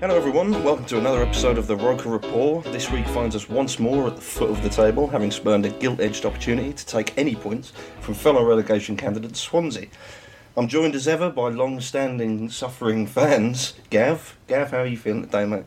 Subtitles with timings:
[0.00, 0.62] Hello, everyone.
[0.62, 2.64] Welcome to another episode of the Roker Report.
[2.66, 5.70] This week finds us once more at the foot of the table, having spurned a
[5.70, 9.88] gilt edged opportunity to take any points from fellow relegation candidate Swansea.
[10.56, 13.74] I'm joined as ever by long standing suffering fans.
[13.90, 15.64] Gav, Gav, how are you feeling today, mate?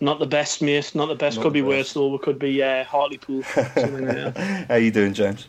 [0.00, 0.92] Not the best, mate.
[0.92, 1.36] Not the best.
[1.36, 2.08] Not could the be worse, though.
[2.08, 3.42] We could be uh, Hartlepool.
[3.54, 4.66] something like that.
[4.66, 5.46] How are you doing, James?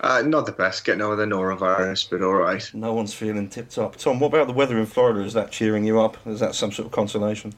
[0.00, 2.68] Uh, not the best, getting over the norovirus, but all right.
[2.72, 3.96] No one's feeling tip top.
[3.96, 5.20] Tom, what about the weather in Florida?
[5.20, 6.16] Is that cheering you up?
[6.26, 7.52] Is that some sort of consolation?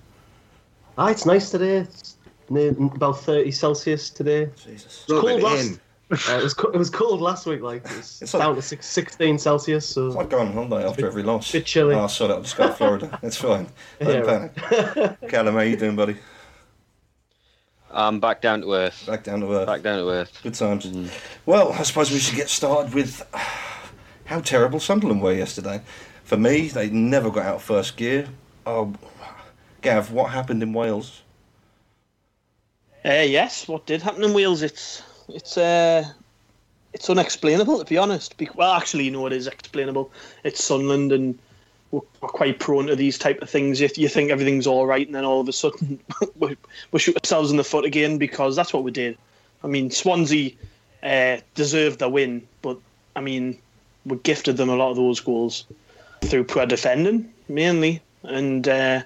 [0.99, 1.77] Ah, it's nice today.
[1.79, 2.17] It's
[2.51, 4.51] near, about 30 Celsius today.
[4.57, 5.05] Jesus.
[5.09, 5.81] Rub cold it last-
[6.29, 8.55] Uh, it was co- it was cold last week, like it was It's like- down
[8.57, 9.87] to six, 16 Celsius.
[9.87, 11.51] So It's like going on holiday after every loss.
[11.53, 11.95] bit chilly.
[11.95, 13.19] Oh, sorry, I'll just go to Florida.
[13.23, 13.69] It's fine.
[14.01, 14.49] Don't Yeah.
[14.49, 15.21] panic.
[15.29, 16.17] Callum, how you doing, buddy?
[17.93, 19.05] I'm back down to earth.
[19.07, 19.67] Back down to earth.
[19.67, 20.41] Back down to earth.
[20.43, 20.87] Good times.
[21.47, 23.23] Well, I suppose we should get started with
[24.25, 25.83] how terrible Sunderland were yesterday.
[26.25, 28.29] For me, they never got out of first gear.
[28.67, 28.95] Oh,
[29.83, 31.23] Gav, what happened in Wales?
[33.05, 34.63] Uh, yes, what did happen in Wales?
[34.63, 36.05] It's it's uh,
[36.93, 38.37] it's unexplainable to be honest.
[38.37, 40.11] Be- well, actually, you know it is explainable.
[40.45, 41.39] It's Sunderland, and
[41.93, 43.81] we're, quite prone to these type of things.
[43.81, 46.01] You, you think everything's all right, and then all of a sudden
[46.37, 46.57] we,
[46.91, 49.17] we shoot ourselves in the foot again because that's what we did.
[49.63, 50.53] I mean, Swansea
[51.03, 52.79] uh, deserved the win, but
[53.15, 53.59] I mean,
[54.05, 55.65] we gifted them a lot of those goals
[56.23, 58.67] through poor defending mainly, and.
[58.67, 59.03] Uh,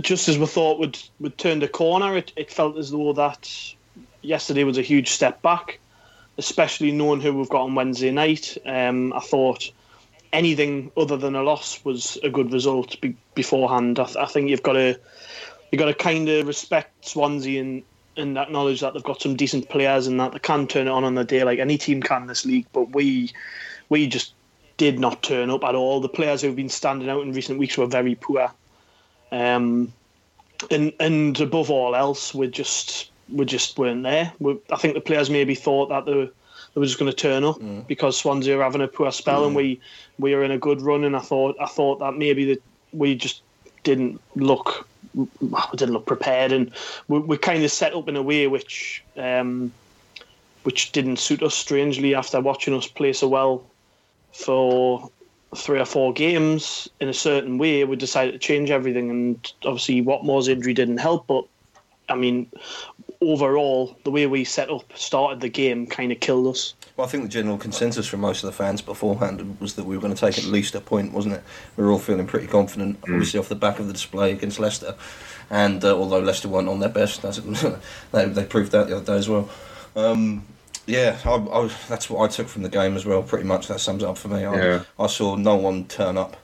[0.00, 3.74] just as we thought would would turn the corner, it, it felt as though that
[4.22, 5.78] yesterday was a huge step back,
[6.38, 8.56] especially knowing who we've got on Wednesday night.
[8.64, 9.70] Um, I thought
[10.32, 13.98] anything other than a loss was a good result be, beforehand.
[13.98, 14.98] I, th- I think you've got to
[15.70, 17.82] you've got to kind of respect Swansea and
[18.16, 21.04] and acknowledge that they've got some decent players and that they can turn it on
[21.04, 22.66] on the day like any team can this league.
[22.72, 23.32] But we
[23.88, 24.34] we just
[24.76, 26.00] did not turn up at all.
[26.00, 28.52] The players who've been standing out in recent weeks were very poor.
[29.30, 29.92] Um,
[30.70, 34.32] and and above all else, we just we just weren't there.
[34.38, 36.30] We, I think the players maybe thought that they,
[36.74, 39.54] they were just going to turn up because Swansea are having a poor spell and
[39.54, 39.80] we
[40.18, 41.04] we are in a good run.
[41.04, 42.62] And I thought I thought that maybe that
[42.92, 43.42] we just
[43.84, 45.28] didn't look we
[45.76, 46.70] didn't look prepared and
[47.08, 49.72] we, we kind of set up in a way which um,
[50.62, 53.64] which didn't suit us strangely after watching us play so well
[54.32, 55.10] for
[55.54, 59.10] three or four games in a certain way, we decided to change everything.
[59.10, 61.26] And obviously, Watmore's injury didn't help.
[61.26, 61.44] But
[62.08, 62.50] I mean,
[63.22, 66.74] overall, the way we set up, started the game, kind of killed us.
[66.96, 69.96] Well, I think the general consensus from most of the fans beforehand was that we
[69.96, 71.42] were going to take at least a point, wasn't it?
[71.76, 74.94] We were all feeling pretty confident, obviously off the back of the display against Leicester.
[75.50, 77.38] And uh, although Leicester weren't on their best, that's,
[78.12, 79.48] they, they proved that the other day as well.
[79.96, 80.44] Um,
[80.86, 83.22] yeah, I, I, that's what I took from the game as well.
[83.22, 84.44] Pretty much that sums up for me.
[84.44, 84.82] I, Yeah.
[84.98, 86.36] I saw no one turn up.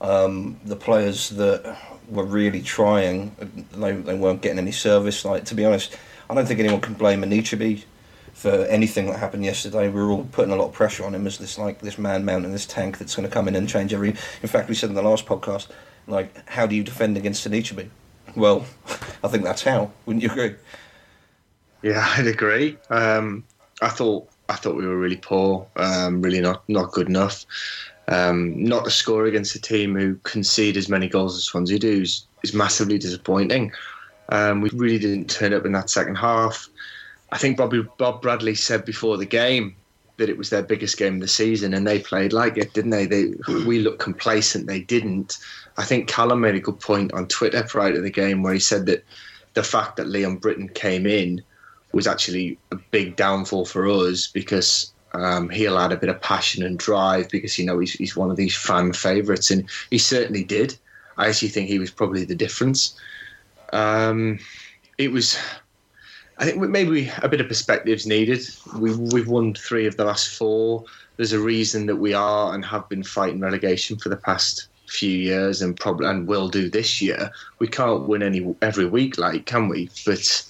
[0.00, 1.76] Um, the players that
[2.08, 3.34] were really trying,
[3.72, 5.24] they, they weren't getting any service.
[5.24, 5.96] Like to be honest,
[6.30, 7.84] I don't think anyone can blame Anichebe
[8.34, 9.88] for anything that happened yesterday.
[9.88, 12.24] We were all putting a lot of pressure on him as this like this man
[12.24, 14.10] mounting this tank that's going to come in and change every.
[14.10, 15.68] In fact, we said in the last podcast,
[16.06, 17.88] like, how do you defend against Anichebe?
[18.36, 18.64] Well,
[19.24, 19.90] I think that's how.
[20.06, 20.54] Wouldn't you agree?
[21.82, 22.78] Yeah, I'd agree.
[22.90, 23.44] Um,
[23.82, 27.44] I thought I thought we were really poor, um, really not not good enough.
[28.08, 32.02] Um, not to score against a team who concede as many goals as Swansea do
[32.02, 33.70] is, is massively disappointing.
[34.30, 36.68] Um, we really didn't turn up in that second half.
[37.30, 39.76] I think Bobby Bob Bradley said before the game
[40.16, 42.90] that it was their biggest game of the season, and they played like it, didn't
[42.90, 43.06] they?
[43.06, 43.32] They
[43.66, 44.66] we looked complacent.
[44.66, 45.38] They didn't.
[45.76, 48.60] I think Callum made a good point on Twitter prior to the game where he
[48.60, 49.04] said that
[49.54, 51.42] the fact that Leon Britton came in
[51.92, 56.62] was actually a big downfall for us because um, he'll add a bit of passion
[56.64, 60.44] and drive because you know he's, he's one of these fan favourites, and he certainly
[60.44, 60.76] did.
[61.16, 62.98] I actually think he was probably the difference.
[63.72, 64.38] Um,
[64.98, 65.36] it was,
[66.38, 68.40] I think maybe a bit of perspectives needed.
[68.78, 70.84] We, we've won three of the last four.
[71.16, 75.10] There's a reason that we are and have been fighting relegation for the past few
[75.10, 77.30] years, and probably and will do this year.
[77.58, 79.90] We can't win any every week, like can we?
[80.06, 80.46] But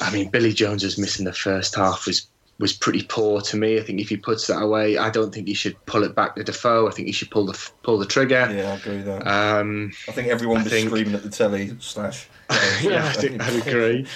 [0.00, 2.26] I mean, Billy Jones was missing the first half was
[2.58, 3.78] was pretty poor to me.
[3.78, 6.36] I think if he puts that away, I don't think he should pull it back
[6.36, 6.88] to Defoe.
[6.88, 8.48] I think he should pull the pull the trigger.
[8.50, 9.26] Yeah, I agree with that.
[9.26, 12.28] Um, I think everyone I was think- screaming at the telly slash.
[12.82, 14.06] yeah, I think I agree.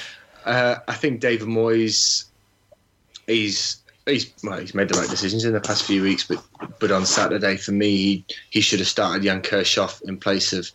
[0.44, 2.24] Uh, I think David Moyes,
[3.26, 6.42] he's he's well, he's made the right decisions in the past few weeks, but
[6.78, 10.70] but on Saturday for me, he, he should have started Jan Kirchhoff in place of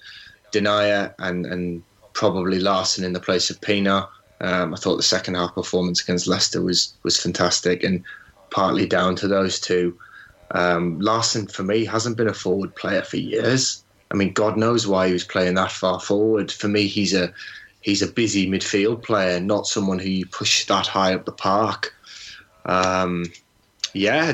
[0.51, 1.83] Denayer and and
[2.13, 4.07] probably Larsson in the place of Pienaar.
[4.41, 8.03] Um, I thought the second half performance against Leicester was was fantastic, and
[8.51, 9.97] partly down to those two.
[10.51, 13.83] Um, Larsson for me hasn't been a forward player for years.
[14.11, 16.51] I mean, God knows why he was playing that far forward.
[16.51, 17.33] For me, he's a
[17.81, 21.93] he's a busy midfield player, not someone who you push that high up the park.
[22.65, 23.25] Um,
[23.93, 24.33] yeah,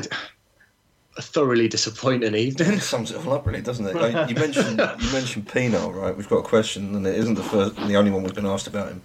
[1.16, 2.74] a thoroughly disappointing evening.
[2.74, 3.94] It sums it all up, really, doesn't it?
[3.94, 6.16] Like, you mentioned you mentioned Pienaar, right?
[6.16, 8.66] We've got a question, and it isn't the first, the only one we've been asked
[8.66, 9.02] about him.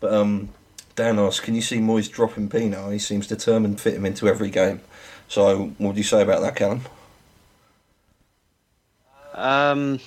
[0.00, 0.50] But um,
[0.96, 2.92] Dan asked, "Can you see Moyes dropping Pienaar?
[2.92, 4.80] He seems determined to fit him into every game."
[5.28, 6.82] So, what would you say about that, Callum?
[9.34, 10.00] Um,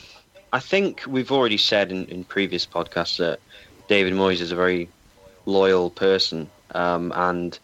[0.54, 3.40] I think we've already said in, in previous podcasts that
[3.88, 4.90] David Moyes is a very
[5.46, 7.58] loyal person, um, and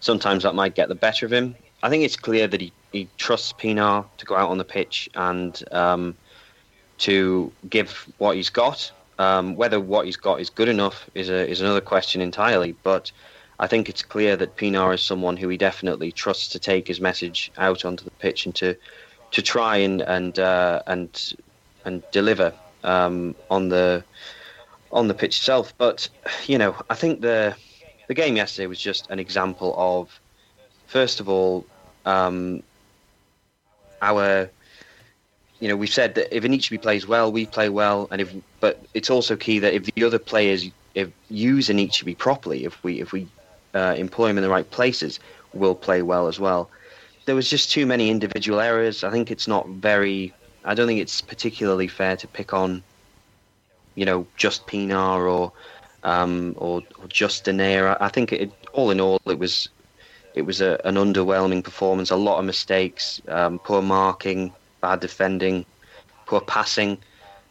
[0.00, 1.54] sometimes that might get the better of him.
[1.82, 5.10] I think it's clear that he, he trusts Pienaar to go out on the pitch
[5.14, 6.14] and um,
[6.98, 8.90] to give what he's got.
[9.18, 12.74] Um, whether what he's got is good enough is a, is another question entirely.
[12.82, 13.12] But
[13.58, 17.00] I think it's clear that Pienaar is someone who he definitely trusts to take his
[17.00, 18.74] message out onto the pitch and to
[19.32, 21.34] to try and and uh, and
[21.84, 22.52] and deliver
[22.84, 24.02] um, on the
[24.90, 25.74] on the pitch itself.
[25.78, 26.08] But
[26.46, 27.54] you know, I think the
[28.08, 30.20] the game yesterday was just an example of,
[30.86, 31.66] first of all,
[32.04, 32.62] um,
[34.00, 34.50] our.
[35.62, 38.84] You know, we've said that if Anichebe plays well, we play well, and if but
[38.94, 43.12] it's also key that if the other players if use Anichebe properly, if we if
[43.12, 43.28] we
[43.72, 45.20] uh, employ him in the right places,
[45.54, 46.68] will play well as well.
[47.26, 49.04] There was just too many individual errors.
[49.04, 50.34] I think it's not very.
[50.64, 52.82] I don't think it's particularly fair to pick on,
[53.94, 55.52] you know, just Pienaar or
[56.02, 57.96] um, or, or just Denayer.
[58.00, 59.68] I think it, all in all, it was
[60.34, 62.10] it was a, an underwhelming performance.
[62.10, 65.64] A lot of mistakes, um, poor marking, bad defending,
[66.26, 66.98] poor passing.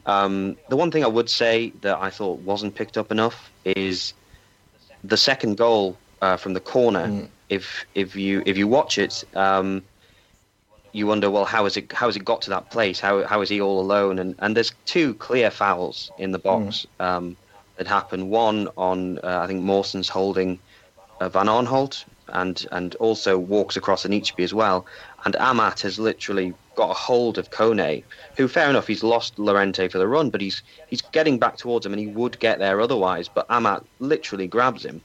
[0.05, 4.13] Um, the one thing I would say that I thought wasn't picked up enough is
[5.03, 7.27] the second goal uh, from the corner.
[7.49, 9.83] If if you if you watch it, um,
[10.93, 12.99] you wonder, well, how has it how has it got to that place?
[12.99, 14.19] How how is he all alone?
[14.19, 17.35] And and there's two clear fouls in the box um,
[17.77, 18.29] that happen.
[18.29, 20.59] One on uh, I think Mawson's holding
[21.19, 24.85] uh, Van Aanholt, and and also walks across Anichebe as well.
[25.25, 28.03] And Amat has literally got a hold of Kone,
[28.37, 31.85] who, fair enough, he's lost Llorente for the run, but he's he's getting back towards
[31.85, 33.27] him, and he would get there otherwise.
[33.27, 35.01] But Amat literally grabs him.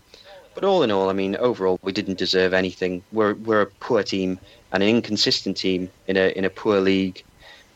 [0.54, 3.02] But all in all, I mean, overall, we didn't deserve anything.
[3.12, 4.38] We're we're a poor team
[4.72, 7.22] and an inconsistent team in a in a poor league.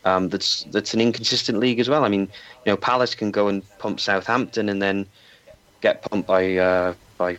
[0.03, 2.03] Um, that's that's an inconsistent league as well.
[2.03, 2.21] I mean,
[2.65, 5.05] you know, Palace can go and pump Southampton and then
[5.81, 7.37] get pumped by uh, by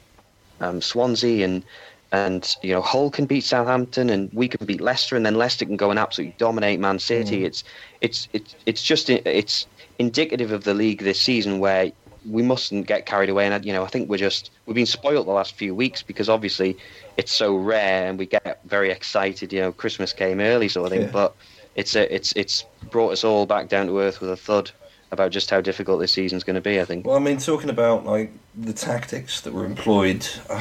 [0.61, 1.65] um, Swansea and
[2.13, 5.65] and you know Hull can beat Southampton and we can beat Leicester and then Leicester
[5.65, 7.45] can go and absolutely dominate Man City.
[7.45, 7.65] It's
[8.01, 9.67] it's it's it's just it's
[9.99, 11.91] indicative of the league this season where
[12.31, 15.27] we mustn't get carried away and you know I think we're just we've been spoilt
[15.27, 16.77] the last few weeks because obviously
[17.17, 19.53] it's so rare and we get very excited.
[19.53, 21.11] You know, Christmas came early sort of thing, Yeah.
[21.13, 21.35] but
[21.75, 24.71] it's a, it's it's brought us all back down to earth with a thud
[25.11, 26.81] about just how difficult this season's going to be.
[26.81, 27.07] I think.
[27.07, 30.61] Well, I mean, talking about like the tactics that were employed, uh,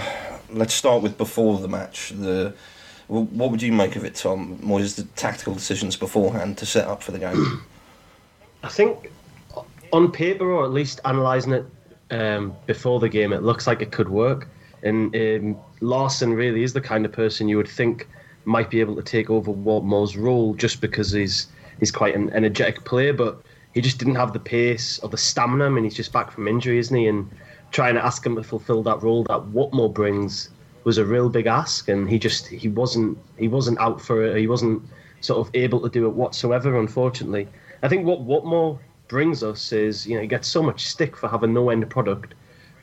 [0.51, 2.13] let's start with before the match.
[2.15, 2.53] The
[3.08, 4.58] what would you make of it, Tom?
[4.60, 7.62] Moyes' the tactical decisions beforehand to set up for the game.
[8.63, 9.12] I think
[9.91, 11.65] on paper, or at least analysing it
[12.12, 14.48] um, before the game, it looks like it could work.
[14.84, 18.08] And um, Larsson really is the kind of person you would think
[18.46, 21.48] might be able to take over Watmore's role just because he's
[21.79, 23.41] he's quite an energetic player, but
[23.74, 25.65] he just didn't have the pace or the stamina.
[25.65, 27.08] I mean, he's just back from injury, isn't he?
[27.08, 27.29] And
[27.72, 30.50] trying to ask him to fulfil that role that Watmore brings
[30.84, 34.38] was a real big ask, and he just he wasn't he wasn't out for it.
[34.38, 34.82] He wasn't
[35.22, 36.80] sort of able to do it whatsoever.
[36.80, 37.48] Unfortunately,
[37.84, 41.28] I think what Watmore brings us is you know he gets so much stick for
[41.28, 42.34] having no end product,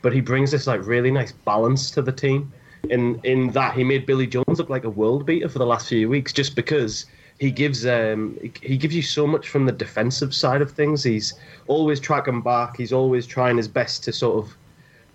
[0.01, 2.51] but he brings this like really nice balance to the team.
[2.89, 5.89] In in that he made Billy Jones look like a world beater for the last
[5.89, 7.05] few weeks, just because
[7.39, 11.03] he gives um he gives you so much from the defensive side of things.
[11.03, 11.33] He's
[11.67, 12.77] always tracking back.
[12.77, 14.55] He's always trying his best to sort of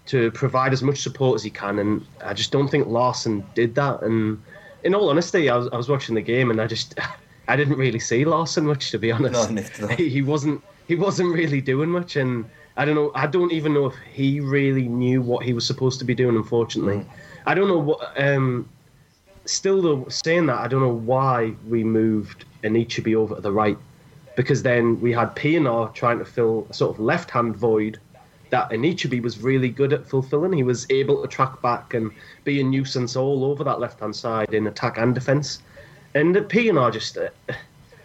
[0.06, 3.74] to provide as much support as he can, and I just don't think Larsson did
[3.76, 4.02] that.
[4.02, 4.42] And
[4.82, 6.98] in all honesty, I was I was watching the game, and I just
[7.48, 9.48] I didn't really see Larsson much to be honest.
[9.50, 9.94] No, neither did I.
[9.94, 12.44] he, he wasn't he wasn't really doing much, and
[12.76, 13.12] I don't know.
[13.14, 16.36] I don't even know if he really knew what he was supposed to be doing.
[16.36, 17.04] Unfortunately,
[17.46, 18.20] I don't know what.
[18.20, 18.68] Um,
[19.46, 23.78] still, though, saying that, I don't know why we moved Anichebe over to the right,
[24.36, 27.98] because then we had Pienaar trying to fill a sort of left-hand void
[28.54, 30.52] that Anichebe was really good at fulfilling.
[30.52, 32.12] He was able to track back and
[32.44, 35.60] be a nuisance all over that left-hand side in attack and defence.
[36.14, 37.30] And Pienaar just, uh,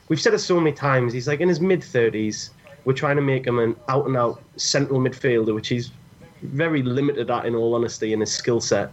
[0.08, 1.14] we've said it so many times.
[1.14, 2.50] He's like in his mid thirties.
[2.84, 5.92] We're trying to make him an out and out central midfielder, which he's
[6.42, 8.92] very limited at, in all honesty, in his skill set.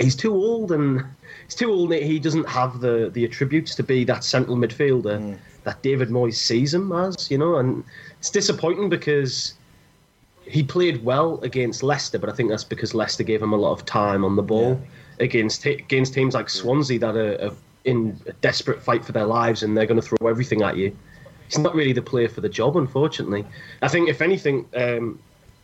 [0.00, 1.04] He's too old, and
[1.44, 1.92] he's too old.
[1.92, 6.36] and He doesn't have the the attributes to be that central midfielder that David Moyes
[6.36, 7.30] sees him as.
[7.30, 7.84] You know, and
[8.18, 9.52] it's disappointing because
[10.48, 13.72] he played well against Leicester, but I think that's because Leicester gave him a lot
[13.72, 14.80] of time on the ball
[15.20, 19.62] against against teams like Swansea that are, are in a desperate fight for their lives
[19.62, 20.96] and they're going to throw everything at you.
[21.46, 23.44] He's not really the player for the job, unfortunately.
[23.80, 25.18] I think, if anything, um,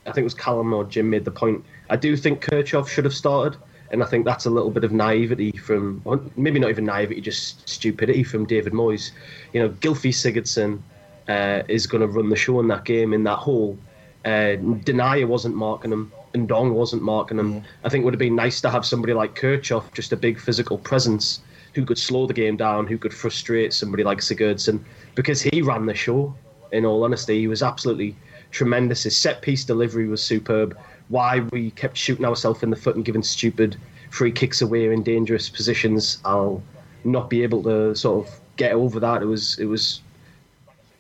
[0.07, 1.65] I think it was Callum or Jim made the point.
[1.91, 3.59] I do think Kirchhoff should have started,
[3.91, 7.21] and I think that's a little bit of naivety from, well, maybe not even naivety,
[7.21, 9.11] just stupidity from David Moyes.
[9.53, 10.81] You know, Gylfi Sigurdsson
[11.29, 13.79] uh, is going to run the show in that game in that hole.
[14.25, 17.63] Uh, Denayer wasn't marking him, and Ndong wasn't marking him.
[17.85, 20.41] I think it would have been nice to have somebody like Kirchhoff, just a big
[20.41, 21.41] physical presence,
[21.75, 24.81] who could slow the game down, who could frustrate somebody like Sigurdsson,
[25.15, 26.35] because he ran the show.
[26.73, 28.17] In all honesty, he was absolutely
[28.51, 29.03] tremendous.
[29.03, 30.77] His set piece delivery was superb.
[31.09, 33.77] Why we kept shooting ourselves in the foot and giving stupid
[34.11, 36.63] free kicks away in dangerous positions, I'll
[37.05, 39.23] not be able to sort of get over that.
[39.23, 40.01] It was it was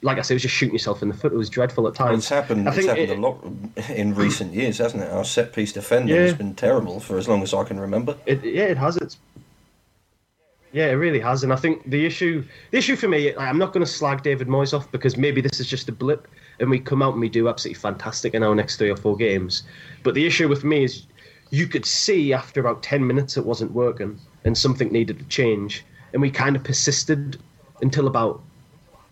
[0.05, 1.33] like I said, it was just shooting yourself in the foot.
[1.33, 2.19] It was dreadful at times.
[2.19, 2.69] It's happened.
[2.69, 3.43] I It's happened it- a lot
[3.89, 5.11] in recent years, hasn't it?
[5.11, 6.23] Our set piece defending Yeah.
[6.23, 8.15] has been terrible for as long as I can remember.
[8.27, 8.99] It, yeah, it has.
[8.99, 9.17] It's
[10.73, 11.43] yeah, it really has.
[11.45, 14.49] And I think the issue, the issue for me, I'm not going to slag David
[14.49, 16.27] Moyes off because maybe this is just a blip,
[16.61, 19.17] and we come out and we do absolutely fantastic in our next three or four
[19.17, 19.63] games.
[20.03, 21.07] But the issue with me is,
[21.51, 25.85] you could see after about ten minutes it wasn't working, and something needed to change,
[26.13, 27.39] and we kind of persisted
[27.81, 28.43] until about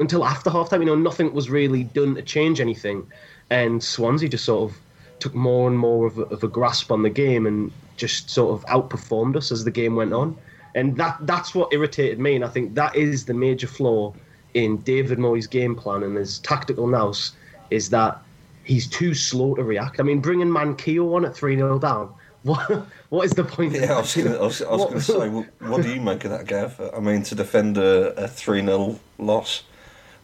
[0.03, 0.83] until after half time.
[0.83, 3.07] You know, nothing was really done to change anything,
[3.49, 4.79] and Swansea just sort of
[5.19, 8.53] took more and more of a, of a grasp on the game and just sort
[8.53, 10.37] of outperformed us as the game went on.
[10.75, 14.13] And that that's what irritated me, and I think that is the major flaw
[14.55, 17.33] in David Moyes' game plan and his tactical nous
[17.71, 18.19] is that
[18.65, 19.99] he's too slow to react.
[20.01, 22.13] I mean, bringing Manquillo on at three 0 down.
[22.43, 23.73] What what is the point?
[23.73, 26.01] Yeah, I was going I was, I was going to say, what, what do you
[26.01, 26.91] make of that, Gav?
[26.93, 29.63] I mean, to defend a, a 3 0 loss,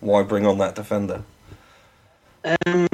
[0.00, 1.22] why bring on that defender?
[2.44, 2.88] Um,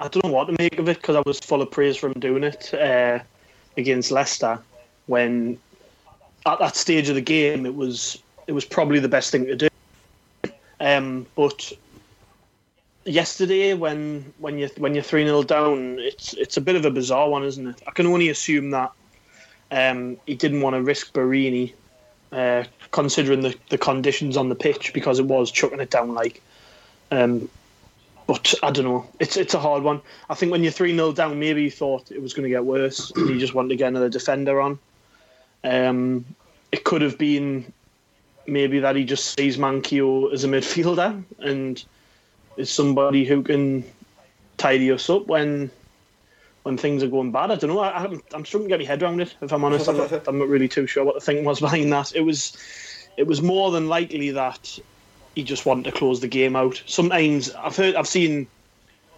[0.00, 2.08] I don't know what to make of it because I was full of praise for
[2.08, 3.20] him doing it uh,
[3.76, 4.58] against Leicester
[5.06, 5.58] when
[6.46, 9.56] at that stage of the game it was it was probably the best thing to
[9.56, 9.68] do.
[10.80, 11.72] Um, but
[13.04, 16.90] yesterday when when you when you're three 0 down, it's it's a bit of a
[16.90, 17.82] bizarre one, isn't it?
[17.86, 18.92] I can only assume that
[19.70, 21.72] um, he didn't want to risk Borini,
[22.34, 26.42] uh, considering the, the conditions on the pitch because it was chucking it down like.
[27.10, 27.48] Um,
[28.26, 29.06] but I don't know.
[29.20, 30.00] It's it's a hard one.
[30.28, 32.64] I think when you're three 0 down, maybe you thought it was going to get
[32.64, 34.78] worse, and you just wanted to get another defender on.
[35.62, 36.24] Um,
[36.72, 37.72] it could have been
[38.46, 41.82] maybe that he just sees Manquillo as a midfielder and
[42.56, 43.84] is somebody who can
[44.56, 45.70] tidy us up when
[46.64, 47.50] when things are going bad.
[47.50, 47.78] I don't know.
[47.78, 49.34] I, I'm I'm struggling to get my head around it.
[49.40, 51.92] If I'm honest, I'm not, I'm not really too sure what the thing was behind
[51.92, 52.14] that.
[52.16, 52.56] It was
[53.16, 54.78] it was more than likely that
[55.34, 56.82] he just wanted to close the game out.
[56.86, 58.46] Sometimes I've heard, I've seen,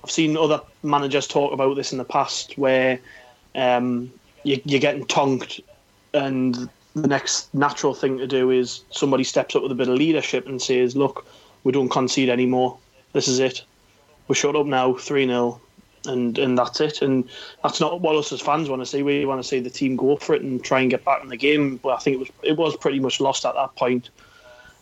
[0.03, 2.99] I've seen other managers talk about this in the past, where
[3.55, 4.11] um,
[4.43, 5.61] you, you're getting tonked,
[6.15, 9.95] and the next natural thing to do is somebody steps up with a bit of
[9.95, 11.27] leadership and says, "Look,
[11.65, 12.77] we don't concede anymore.
[13.13, 13.63] This is it.
[14.27, 15.61] We're shut up now, three 0
[16.07, 17.03] and and that's it.
[17.03, 17.29] And
[17.63, 19.03] that's not what us as fans want to see.
[19.03, 21.29] We want to see the team go for it and try and get back in
[21.29, 21.77] the game.
[21.77, 24.11] But I think it was it was pretty much lost at that point.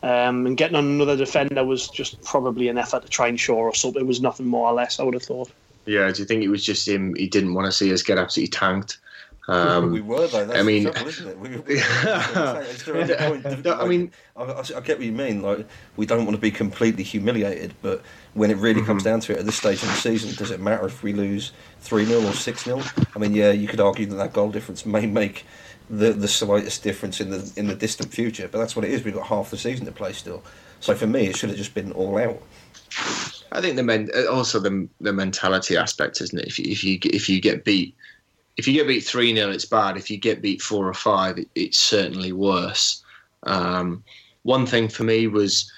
[0.02, 3.70] Um, and getting on another defender was just probably an effort to try and shore
[3.70, 3.96] us up.
[3.96, 5.00] It was nothing more or less.
[5.00, 5.50] I would have thought.
[5.86, 7.14] Yeah, do you think it was just him?
[7.14, 8.98] He didn't want to see us get absolutely tanked.
[9.46, 10.46] Um, we were though.
[10.46, 11.38] That's I mean- trouble, isn't it?
[11.38, 15.12] We, we, Is there any point of- No, I mean- I, I, get what you
[15.12, 15.42] mean.
[15.42, 19.10] Like, we don't want to be completely humiliated, but when it really comes Mm-hmm.
[19.10, 21.52] down to it, at this stage in the season, does it matter if we lose
[21.80, 22.82] three 0 or six 0
[23.14, 25.44] I mean, yeah, you could argue that that goal difference may make
[25.90, 29.04] the the slightest difference in the in the distant future, but that's what it is.
[29.04, 30.42] We've got half the season to play still.
[30.80, 32.40] So for me, it should have just been all out.
[33.52, 36.46] I think the men also the the mentality aspect, isn't it?
[36.46, 37.94] If you, if you if you get beat,
[38.56, 39.96] if you get beat three 0 it's bad.
[39.96, 43.02] If you get beat four or five, it, it's certainly worse.
[43.44, 44.04] Um,
[44.42, 45.70] one thing for me was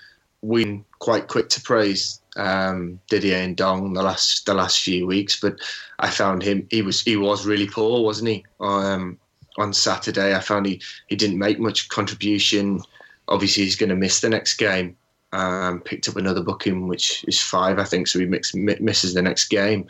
[0.42, 5.58] we quite quick to praise um, Didier Ndong the last the last few weeks, but
[5.98, 8.44] I found him he was he was really poor, wasn't he?
[8.60, 9.18] Um,
[9.58, 12.82] on Saturday, I found he, he didn't make much contribution.
[13.28, 14.96] Obviously, he's going to miss the next game
[15.32, 18.06] um, picked up another booking, which is five, I think.
[18.06, 19.86] So he mix, mi- misses the next game.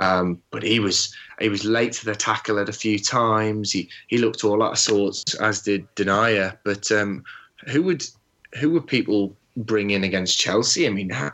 [0.00, 3.70] Um, but he was he was late to the tackle at a few times.
[3.70, 6.56] He he looked all out of sorts, as did Denayer.
[6.64, 7.22] But um,
[7.68, 8.02] who would
[8.58, 10.86] who would people bring in against Chelsea?
[10.86, 11.32] I mean, how,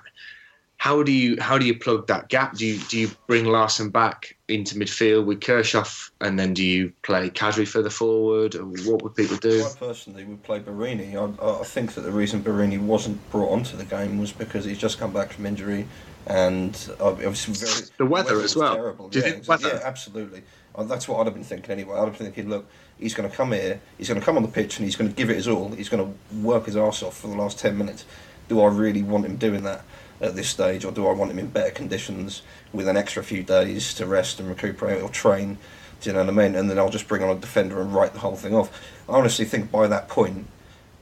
[0.78, 2.56] how do you how do you plug that gap?
[2.56, 6.92] Do you do you bring Larsson back into midfield with Kirchhoff, and then do you
[7.02, 8.56] play Khazri further forward?
[8.56, 9.64] Or what would people do?
[9.64, 11.14] I personally would play Borini.
[11.14, 14.78] I, I think that the reason Borini wasn't brought onto the game was because he's
[14.78, 15.86] just come back from injury,
[16.26, 18.74] and was very The weather as well.
[18.74, 19.08] Terrible.
[19.08, 19.68] Do you yeah, think exa- weather?
[19.68, 20.42] yeah, absolutely.
[20.74, 21.94] Uh, that's what I'd have been thinking anyway.
[21.94, 22.68] I'd have been thinking, look,
[22.98, 25.08] he's going to come here, he's going to come on the pitch, and he's going
[25.10, 25.70] to give it his all.
[25.70, 28.04] He's going to work his arse off for the last ten minutes.
[28.48, 29.84] Do I really want him doing that
[30.20, 32.42] at this stage, or do I want him in better conditions
[32.72, 35.58] with an extra few days to rest and recuperate or train?
[36.00, 36.54] Do you know what I mean?
[36.56, 38.70] And then I'll just bring on a defender and write the whole thing off.
[39.08, 40.46] I honestly think by that point,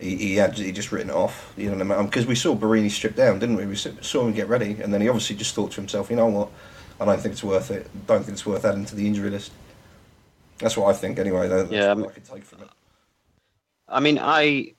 [0.05, 1.53] he, he had he just written it off.
[1.57, 2.07] You know what I mean?
[2.07, 3.67] Because we saw Borini stripped down, didn't we?
[3.67, 6.27] We saw him get ready, and then he obviously just thought to himself, you know
[6.27, 6.51] what?
[7.01, 7.91] I don't think it's worth it.
[8.07, 9.53] Don't think it's worth adding to the injury list.
[10.59, 11.49] That's what I think, anyway.
[11.49, 12.69] That's Yeah, what um, I could take from it.
[13.89, 14.75] I mean, I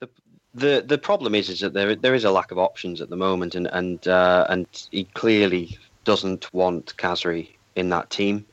[0.00, 0.08] the
[0.54, 3.16] the the problem is is that there there is a lack of options at the
[3.16, 8.46] moment, and and uh, and he clearly doesn't want Khazri in that team.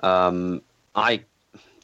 [0.00, 0.62] Um,
[0.94, 1.24] I,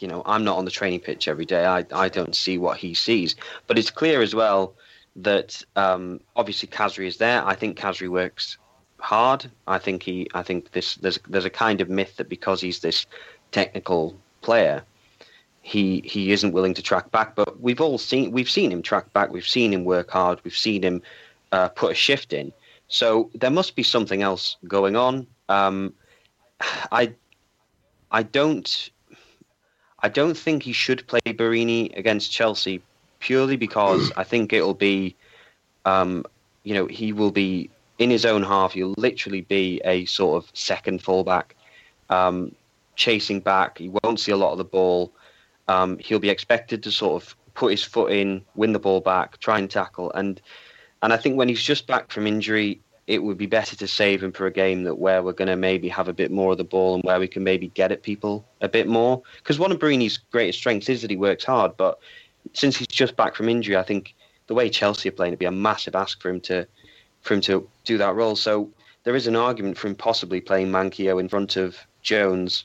[0.03, 1.65] you know, I'm not on the training pitch every day.
[1.65, 4.75] I I don't see what he sees, but it's clear as well
[5.17, 7.45] that um, obviously Khazri is there.
[7.47, 8.59] I think Khazri works
[8.99, 9.51] hard.
[9.67, 10.29] I think he.
[10.35, 10.97] I think this.
[10.97, 13.07] There's there's a kind of myth that because he's this
[13.53, 14.83] technical player,
[15.63, 17.37] he he isn't willing to track back.
[17.37, 19.31] But we've all seen we've seen him track back.
[19.33, 20.41] We've seen him work hard.
[20.45, 21.03] We've seen him
[21.53, 22.53] uh, put a shift in.
[22.89, 25.27] So there must be something else going on.
[25.49, 25.95] Um,
[26.93, 27.15] I
[28.11, 28.91] I don't
[30.05, 32.83] I don't think he should play Borini against Chelsea
[33.21, 35.17] purely because I think it'll be
[35.87, 36.27] um,
[36.63, 38.75] you know he will be in his own half.
[38.75, 41.57] He'll literally be a sort of second fullback.
[42.11, 42.55] Um,
[42.97, 43.79] chasing back.
[43.79, 45.11] He won't see a lot of the ball.
[45.69, 49.39] Um, he'll be expected to sort of put his foot in, win the ball back,
[49.39, 50.13] try and tackle.
[50.13, 50.39] And
[51.03, 54.23] and I think when he's just back from injury, it would be better to save
[54.23, 56.59] him for a game that where we're going to maybe have a bit more of
[56.59, 59.23] the ball and where we can maybe get at people a bit more.
[59.39, 61.99] Because one of Borini's greatest strengths is that he works hard, but
[62.55, 64.15] since he's just back from injury, I think
[64.47, 66.67] the way Chelsea are playing, it'd be a massive ask for him to
[67.23, 68.37] for him to do that role.
[68.37, 68.71] So
[69.05, 72.65] there is an argument for him possibly playing Manquillo in front of Jones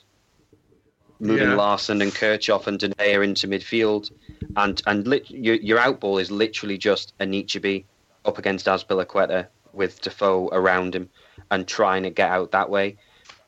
[1.19, 1.55] moving Yeah.
[1.55, 4.11] Larsson and Kirchhoff and Denayer into midfield,
[4.55, 7.83] and and lit, your your outball is literally just Anichebe
[8.25, 11.09] up against Azpilicueta with Defoe around him
[11.51, 12.97] and trying to get out that way,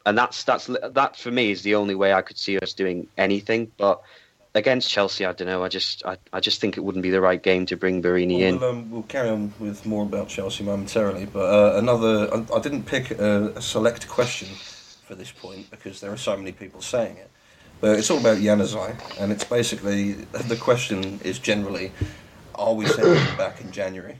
[0.05, 3.07] and that's that's that for me is the only way I could see us doing
[3.17, 3.71] anything.
[3.77, 4.01] But
[4.53, 5.63] against Chelsea, I don't know.
[5.63, 8.41] I just I, I just think it wouldn't be the right game to bring Borini
[8.41, 8.59] in.
[8.59, 12.33] We'll, um, we'll carry on with more about Chelsea momentarily, but uh, another.
[12.33, 14.49] I, I didn't pick a, a select question
[15.05, 17.29] for this point because there are so many people saying it.
[17.79, 21.91] But it's all about Januzaj, and it's basically the question is generally:
[22.55, 24.19] Are we sending him back in January?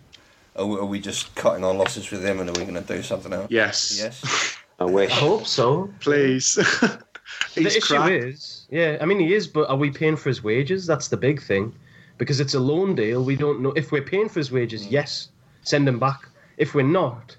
[0.55, 2.81] Are we, are we just cutting our losses with him, and are we going to
[2.81, 3.47] do something else?
[3.49, 3.97] Yes.
[3.97, 4.57] Yes.
[4.79, 5.11] I wish.
[5.11, 5.89] I hope so.
[5.99, 6.55] Please.
[7.55, 8.11] the issue crap.
[8.11, 10.85] is, yeah, I mean, he is, but are we paying for his wages?
[10.85, 11.73] That's the big thing.
[12.17, 13.71] Because it's a loan deal, we don't know.
[13.71, 15.29] If we're paying for his wages, yes,
[15.63, 16.27] send him back.
[16.57, 17.35] If we're not,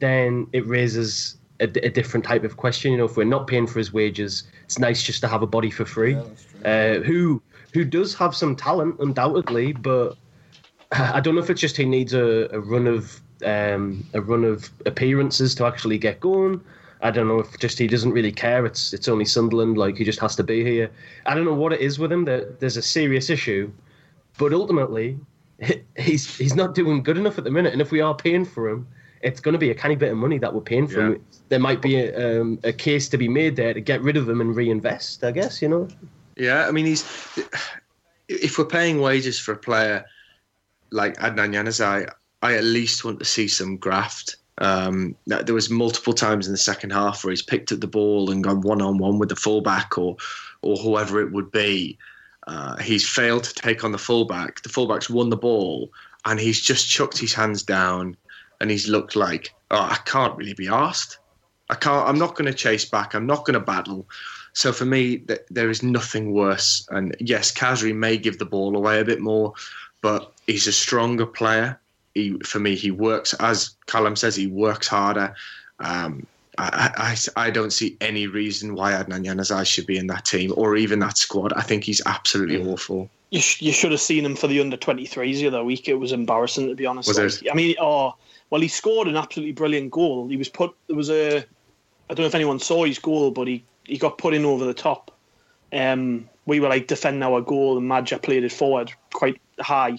[0.00, 2.92] then it raises a, a different type of question.
[2.92, 5.46] You know, if we're not paying for his wages, it's nice just to have a
[5.46, 6.14] body for free.
[6.64, 7.42] Yeah, uh, who
[7.72, 10.16] who does have some talent, undoubtedly, but
[10.92, 14.44] I don't know if it's just he needs a, a run of um, a run
[14.44, 16.60] of appearances to actually get going.
[17.02, 18.64] I don't know if just he doesn't really care.
[18.64, 20.90] It's it's only Sunderland, like he just has to be here.
[21.26, 22.24] I don't know what it is with him.
[22.24, 23.70] That there's a serious issue,
[24.38, 25.18] but ultimately
[25.98, 27.72] he's he's not doing good enough at the minute.
[27.72, 28.86] And if we are paying for him,
[29.22, 31.14] it's going to be a canny bit of money that we're paying for Yeah.
[31.14, 31.24] him.
[31.48, 34.28] There might be a, um, a case to be made there to get rid of
[34.28, 35.22] him and reinvest.
[35.22, 35.88] I guess you know.
[36.36, 37.04] Yeah, I mean, he's.
[38.28, 40.04] If we're paying wages for a player
[40.96, 42.10] like Adnan Januzaj,
[42.42, 44.36] I at least want to see some graft.
[44.58, 48.30] Um, there was multiple times in the second half where he's picked up the ball
[48.30, 50.16] and gone one on one with the fullback or
[50.62, 51.98] or whoever it would be.
[52.46, 54.62] Uh, he's failed to take on the fullback.
[54.62, 55.90] The fullback's won the ball
[56.24, 58.16] and he's just chucked his hands down
[58.60, 61.18] and he's looked like, oh, I can't really be asked.
[61.68, 62.08] I can't.
[62.08, 63.14] I'm not going to chase back.
[63.14, 64.08] I'm not going to battle.
[64.52, 66.86] So for me, th- there is nothing worse.
[66.90, 69.52] And yes, Khazri may give the ball away a bit more,
[70.00, 71.78] but he's a stronger player.
[72.14, 74.36] He, for me, he works as Callum says.
[74.36, 75.34] He works harder.
[75.80, 76.26] Um,
[76.58, 80.52] I, I, I don't see any reason why Adnan Januzaj should be in that team
[80.56, 81.52] or even that squad.
[81.52, 83.10] I think he's absolutely awful.
[83.30, 85.88] You, sh- you should have seen him for the under 23s the other week.
[85.88, 87.08] It was embarrassing, to be honest.
[87.08, 87.52] Was Like?
[87.52, 88.14] I mean, oh,
[88.48, 90.28] well, he scored an absolutely brilliant goal.
[90.28, 93.48] He was put, there was a, I don't know if anyone saw his goal, but
[93.48, 95.10] he, he got put in over the top.
[95.72, 99.98] Um, we were like defending our goal, and Madja played it forward quite high,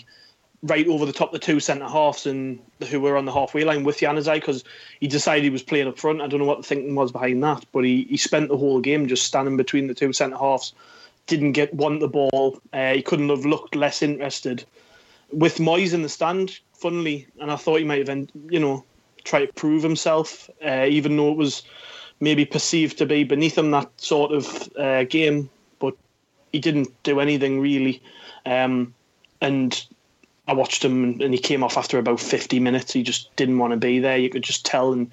[0.63, 3.83] right over the top the two centre halves and who were on the halfway line
[3.83, 4.63] with Januzaj because
[4.99, 6.21] he decided he was playing up front.
[6.21, 8.81] I don't know what the thinking was behind that, but he, he spent the whole
[8.81, 10.73] game just standing between the two centre halves.
[11.27, 12.59] Didn't get want the ball.
[12.71, 14.63] Uh, he couldn't have looked less interested.
[15.31, 18.85] With Moyes in the stand, funnily, and I thought he might have, you know,
[19.25, 21.63] try to prove himself, uh, even though it was
[22.19, 25.49] maybe perceived to be beneath him that sort of uh, game.
[25.79, 25.95] But
[26.53, 28.01] he didn't do anything really.
[28.45, 28.93] Um,
[29.41, 29.85] and
[30.47, 32.93] I watched him, and, he came off after about 50 minutes.
[32.93, 34.17] He just didn't want to be there.
[34.17, 34.93] You could just tell.
[34.93, 35.11] And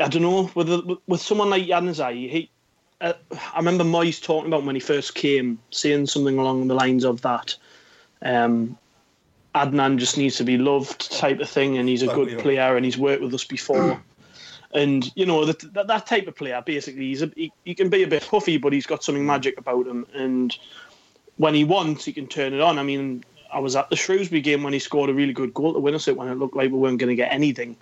[0.00, 2.50] I don't know with with someone like Januzaj, he.
[2.98, 7.04] Uh, I remember Moyes talking about when he first came, saying something along the lines
[7.04, 7.54] of that.
[8.22, 8.78] Um,
[9.54, 12.86] Adnan just needs to be loved, type of thing, and he's a good player, and
[12.86, 14.02] he's worked with us before.
[14.74, 17.90] and you know that that, that type of player, basically, he's a, he, he can
[17.90, 20.56] be a bit huffy, but he's got something magic about him, and
[21.36, 22.78] when he wants, he can turn it on.
[22.78, 25.72] I mean, I was at the Shrewsbury game when he scored a really good goal
[25.72, 27.76] to win us it when it looked like we weren't going to get anything.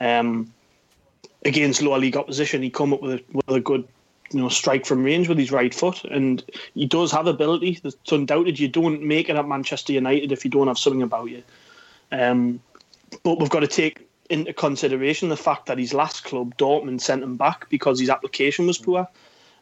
[0.00, 0.52] Um,
[1.44, 3.86] against lower league opposition, he come up with a, with a good,
[4.32, 7.80] you know, strike from range with his right foot, and he does have ability.
[7.82, 8.58] It's undoubted.
[8.58, 11.42] You don't make it at Manchester United if you don't have something about you.
[12.12, 12.60] Um,
[13.22, 17.22] but we've got to take into consideration the fact that his last club, Dortmund, sent
[17.22, 19.08] him back because his application was poor.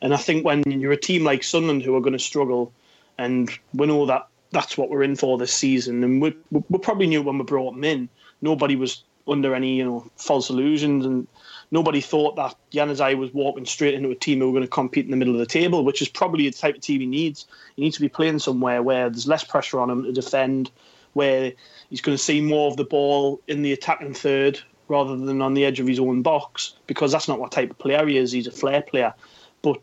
[0.01, 2.73] And I think when you're a team like Sunderland who are going to struggle,
[3.19, 7.07] and we know that that's what we're in for this season, and we, we probably
[7.07, 8.09] knew when we brought him in,
[8.41, 11.27] nobody was under any you know false illusions, and
[11.71, 15.05] nobody thought that Januzaj was walking straight into a team who were going to compete
[15.05, 17.47] in the middle of the table, which is probably the type of team he needs.
[17.77, 20.71] He needs to be playing somewhere where there's less pressure on him to defend,
[21.13, 21.53] where
[21.91, 25.55] he's going to see more of the ball in the attacking third rather than on
[25.55, 28.31] the edge of his own box, because that's not what type of player he is.
[28.31, 29.15] He's a flair player,
[29.63, 29.81] but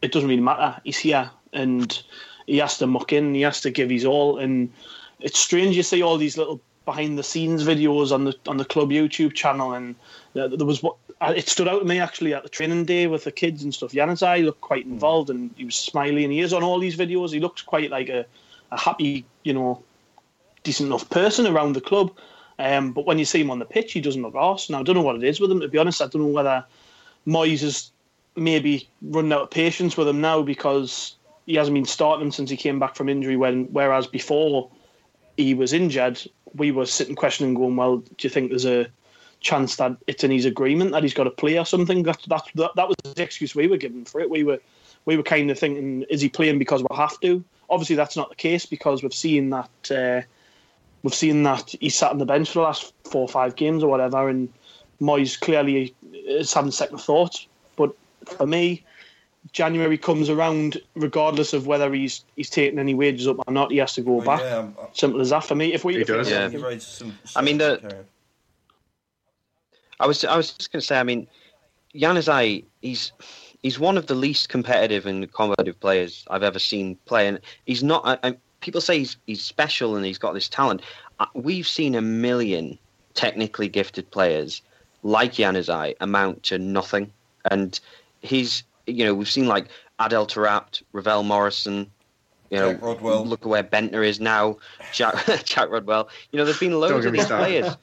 [0.00, 0.80] it doesn't really matter.
[0.84, 2.02] He's here and
[2.52, 4.70] he has to muck in, he has to give his all, and
[5.20, 8.64] it's strange you see all these little behind the scenes videos on the on the
[8.66, 9.94] club YouTube channel, and
[10.34, 13.24] there was what uh, it stood out to me actually at the training day with
[13.24, 13.92] the kids and stuff.
[13.92, 16.30] Januzaj looked quite involved and he was smiling.
[16.30, 17.32] He is on all these videos.
[17.32, 18.26] He looks quite like a,
[18.70, 19.82] a happy, you know,
[20.62, 22.12] decent enough person around the club.
[22.58, 24.68] Um, but when you see him on the pitch, he doesn't look arse.
[24.68, 25.60] Now I don't know what it is with him.
[25.60, 26.66] To be honest, I don't know whether
[27.26, 27.92] Moyes has
[28.36, 31.14] maybe run out of patience with him now because
[31.46, 33.36] he hasn't been starting since he came back from injury.
[33.36, 34.70] When whereas before
[35.36, 36.20] he was injured,
[36.54, 38.86] we were sitting questioning, going, "Well, do you think there's a
[39.40, 42.44] chance that it's in his agreement that he's got to play or something?" That that
[42.54, 44.30] that, that was the excuse we were given for it.
[44.30, 44.60] We were
[45.04, 48.16] we were kind of thinking, "Is he playing because we will have to?" Obviously, that's
[48.16, 50.22] not the case because we've seen that uh,
[51.02, 53.82] we've seen that he sat on the bench for the last four or five games
[53.82, 54.48] or whatever, and
[55.00, 57.46] Moyes clearly is having second thoughts.
[57.76, 57.94] But
[58.26, 58.84] for me,
[59.50, 63.78] January comes around, regardless of whether he's he's taking any wages up or not, he
[63.78, 64.40] has to go Well, back.
[64.40, 65.72] yeah, I'm- I'm- Simple as that for me.
[65.74, 66.30] If we, He if we- does.
[66.30, 66.78] Yeah.
[66.78, 68.04] some- I mean, the-
[70.00, 70.98] I was I was just going to say.
[70.98, 71.26] I mean,
[71.94, 73.12] Januzaj, he's
[73.62, 77.82] he's one of the least competitive and combative players I've ever seen play, and he's
[77.82, 78.02] not.
[78.04, 80.82] I, I, people say he's he's special and he's got this talent.
[81.20, 82.78] Uh, We've seen a million
[83.14, 84.62] technically gifted players
[85.02, 87.12] like Januzaj amount to nothing,
[87.50, 87.78] and
[88.22, 91.90] he's you know we've seen like Adel Taarabt, Ravel Morrison.
[92.50, 93.24] You know, Jack Rodwell.
[93.24, 94.58] look at where Bendtner is now.
[94.92, 96.10] Jack, Jack Rodwell.
[96.32, 97.62] You know, there's been loads of these started.
[97.62, 97.76] players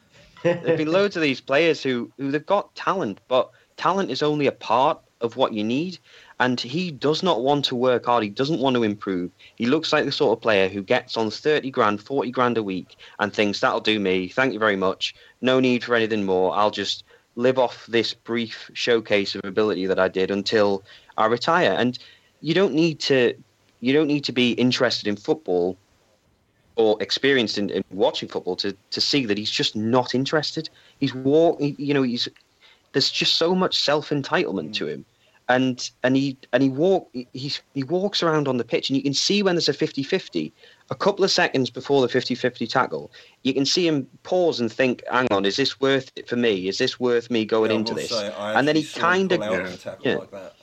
[0.43, 4.48] there've been loads of these players who who they've got talent, but talent is only
[4.48, 5.98] a part of what you need.
[6.39, 8.24] And he does not want to work hard.
[8.24, 9.32] He doesn't want to improve.
[9.58, 12.63] He looks like the sort of player who gets on 30 grand, 40 grand a
[12.63, 14.30] week and thinks, that'll do me.
[14.30, 15.13] Thank you very much.
[15.41, 16.56] No need for anything more.
[16.56, 17.04] I'll just
[17.39, 20.84] live off this brief showcase of ability that I did until
[21.17, 21.73] I retire.
[21.78, 21.97] And
[22.41, 23.34] you don't need to
[23.80, 25.78] you don't need to be interested in football
[26.75, 30.69] or experienced in, in watching football to, to see that he's just not interested.
[30.99, 32.28] He's walk, you know, he's
[32.91, 34.89] there's just so much self entitlement to mm.
[34.89, 35.06] him,
[35.50, 39.04] and and he and he walk he he walks around on the pitch, and you
[39.04, 40.52] can see when there's a 50-50,
[40.92, 43.12] a couple of seconds before the 50-50 tackle,
[43.44, 46.68] you can see him pause and think, "Hang on, is this worth it for me?
[46.68, 49.30] Is this worth me going Yeah, into this?" say, and then he actually saw him
[49.30, 50.16] kind of pull out of a tackle yeah.
[50.18, 50.56] like that.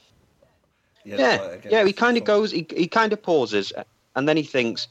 [1.04, 1.84] Yeah, like yeah.
[1.84, 2.50] He kind of goes.
[2.52, 3.72] He he kind of pauses,
[4.14, 4.88] and then he thinks,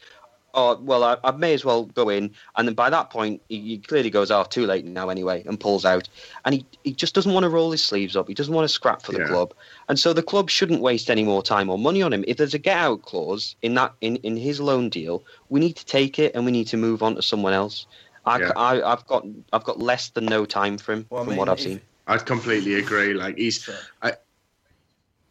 [0.56, 3.60] "Oh, well, I, I may as well go in." And then by that point, he,
[3.60, 6.08] he clearly goes, "Oh, too late now anyway," and pulls out.
[6.46, 8.28] And he he just doesn't want to roll his sleeves up.
[8.28, 9.28] He doesn't want to scrap for the Yeah.
[9.28, 9.54] club,
[9.90, 12.24] and so the club shouldn't waste any more time or money on him.
[12.28, 15.76] If there's a get out clause in that in, in his loan deal, we need
[15.76, 17.86] to take it and we need to move on to someone else.
[18.26, 18.52] I, Yeah.
[18.56, 21.40] I have got I've got less than no time for him Well, I from mean,
[21.40, 21.82] what I've seen.
[22.08, 23.14] I'd completely agree.
[23.14, 24.14] Like he's Sorry.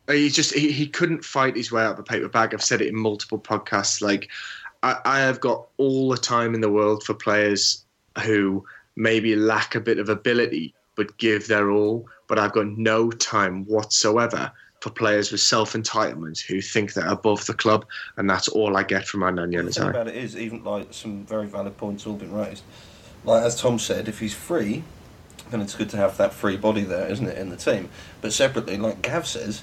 [0.09, 2.53] he just he, he couldn't fight his way out of the paper bag.
[2.53, 4.03] I've said it in multiple podcasts.
[4.03, 4.31] Like
[4.85, 7.85] I, I have got all the time in the world for players
[8.23, 8.65] who
[8.97, 12.07] maybe lack a bit of ability but give their all.
[12.29, 17.47] But I've got no time whatsoever for players with self entitlement who think they're above
[17.47, 20.63] the club, and that's all I get from Adnan The thing about it is, even
[20.63, 22.63] like some very valid points all been raised.
[23.25, 24.85] Like as Tom said, if he's free,
[25.51, 27.89] then it's good to have that free body there, isn't it, in the team?
[28.21, 29.63] But separately, like Gav says,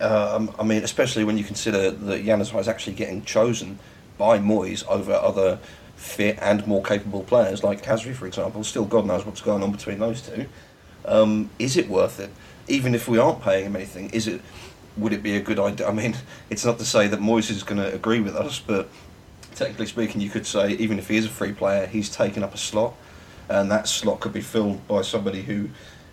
[0.00, 3.78] um, I mean, especially when you consider that Januzaj is actually getting chosen
[4.18, 5.58] by Moyes over other
[5.96, 8.62] fit and more capable players, like Khazri, for example.
[8.64, 10.46] Still, God knows what's going on between those two.
[11.04, 12.30] Um, is it worth it?
[12.68, 14.40] Even if we aren't paying him anything, is it?
[14.96, 15.88] Would it be a good idea?
[15.88, 16.16] I mean,
[16.50, 18.88] it's not to say that Moyes is going to agree with us, but
[19.54, 22.54] technically speaking, you could say even if he is a free player, he's taken up
[22.54, 22.94] a slot,
[23.48, 25.68] and that slot could be filled by somebody who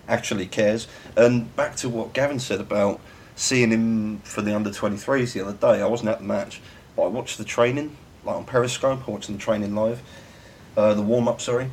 [0.07, 0.87] actually cares.
[1.15, 2.99] And back to what Gavin said about
[3.35, 6.61] seeing him for the under 23s the other day, I wasn't at the match,
[6.97, 10.01] I watched the training, like on Periscope, I watched the training live,
[10.77, 11.69] uh, the warm up, sorry,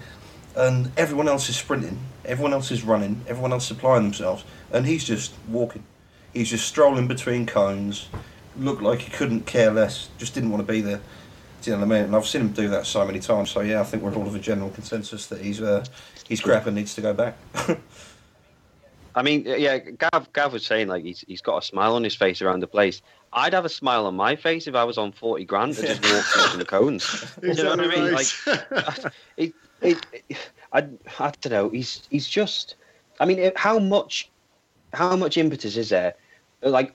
[0.57, 5.04] and everyone else is sprinting, everyone else is running, everyone else supplying themselves, and he's
[5.04, 5.85] just walking.
[6.33, 8.09] He's just strolling between cones,
[8.57, 11.00] looked like he couldn't care less, just didn't want to be there.
[11.62, 12.04] Do you know what I mean?
[12.07, 13.50] And I've seen him do that so many times.
[13.50, 15.85] So yeah, I think we're all of a general consensus that he's uh,
[16.28, 17.37] he's crap and needs to go back.
[19.14, 22.14] I mean, yeah, Gav, Gav was saying like he's, he's got a smile on his
[22.14, 23.02] face around the place.
[23.33, 26.03] I'd have a smile on my face if I was on forty grand and just
[26.12, 27.37] walked through some cones.
[27.43, 28.12] You know what I mean?
[28.12, 30.79] Like, it, it, it, I,
[31.19, 31.69] I don't know.
[31.71, 32.77] He's he's just.
[33.21, 34.31] I mean, how much,
[34.95, 36.14] how much impetus is there?
[36.62, 36.95] Like,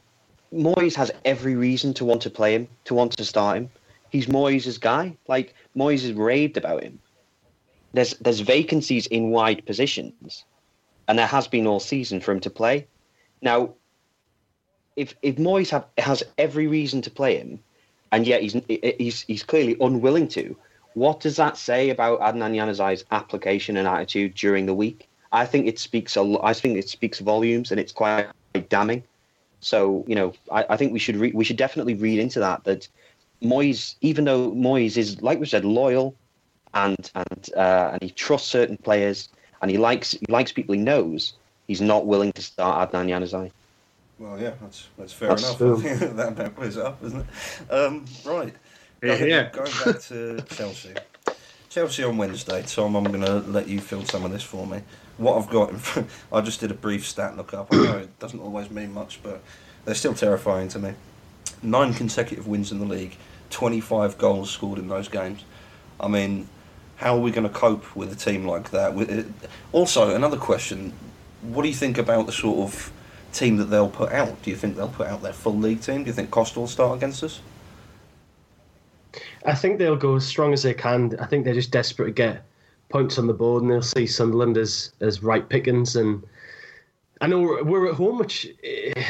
[0.53, 3.69] Moyes has every reason to want to play him, to want to start him.
[4.09, 5.17] He's Moyes' guy.
[5.27, 6.99] Like Moyes has raved about him.
[7.93, 10.45] There's there's vacancies in wide positions,
[11.07, 12.87] and there has been all season for him to play.
[13.41, 13.73] Now,
[14.95, 17.59] if if Moyes have, has every reason to play him,
[18.11, 20.55] and yet he's he's he's clearly unwilling to,
[20.93, 25.07] what does that say about Adnan Januzaj's application and attitude during the week?
[25.31, 28.27] I think it speaks a I think it speaks volumes, and it's quite
[28.69, 29.03] damning.
[29.59, 32.63] So you know, I, I think we should re- we should definitely read into that
[32.65, 32.87] that
[33.41, 36.15] Moyes, even though Moyes is like we said loyal,
[36.73, 39.29] and and uh, and he trusts certain players,
[39.61, 41.33] and he likes he likes people he knows,
[41.67, 43.51] he's not willing to start Adnan Januzaj.
[44.23, 45.57] Well, yeah, that's that's fair That's enough.
[45.57, 45.77] true.
[46.13, 47.19] That about clears it up, isn't
[47.69, 47.71] it?
[47.73, 48.53] Um, right.
[49.01, 49.49] Yeah, Going- yeah.
[49.51, 50.93] Going back to Chelsea.
[51.69, 52.63] Chelsea on Wednesday.
[52.65, 54.81] Tom, I'm going to let you fill some of this for me.
[55.17, 57.67] What I've got, in front, I just did a brief stat look up.
[57.73, 59.41] I know it doesn't always mean much, but
[59.83, 60.93] they're still terrifying to me.
[61.63, 63.17] Nine consecutive wins in the league,
[63.49, 65.43] 25 goals scored in those games.
[65.99, 66.47] I mean,
[66.97, 69.25] how are we going to cope with a team like that?
[69.71, 70.93] Also, another question:
[71.41, 72.91] What do you think about the sort of
[73.33, 74.41] team that they'll put out?
[74.41, 76.03] Do you think they'll put out their full league team?
[76.03, 77.41] Do you think Costa will start against us?
[79.45, 81.17] I think they'll go as strong as they can.
[81.19, 82.45] I think they're just desperate to get
[82.89, 85.95] points on the board, and they'll see Sunderland as as right pickings.
[85.95, 86.23] And
[87.21, 89.03] I know we're, at home, which eh,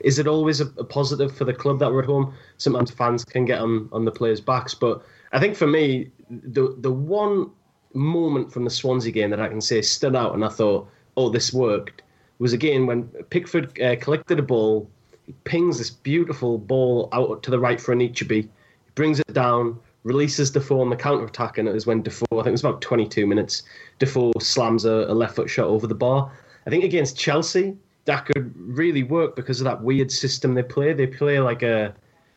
[0.00, 2.34] is it always a, a positive for the club that we're at home?
[2.58, 5.02] Sometimes fans can get on on the players' backs, but
[5.32, 7.50] I think for me, the the one
[7.94, 11.30] moment from the Swansea game that I can say stood out, and I thought, oh,
[11.30, 12.02] this worked,
[12.40, 14.90] was again when Pickford uh, collected a ball,
[15.26, 18.48] he pings this beautiful ball out to the right for Anichebe,
[18.94, 22.36] brings it down, releases Defoe on the counter attack, and it was when Defoe, I
[22.36, 23.62] think it was about 22 minutes,
[23.98, 26.32] Defoe slams a, a left foot shot over the bar.
[26.66, 27.76] I think against Chelsea,
[28.06, 30.94] that could really work because of that weird system they play.
[30.94, 31.94] They play like a,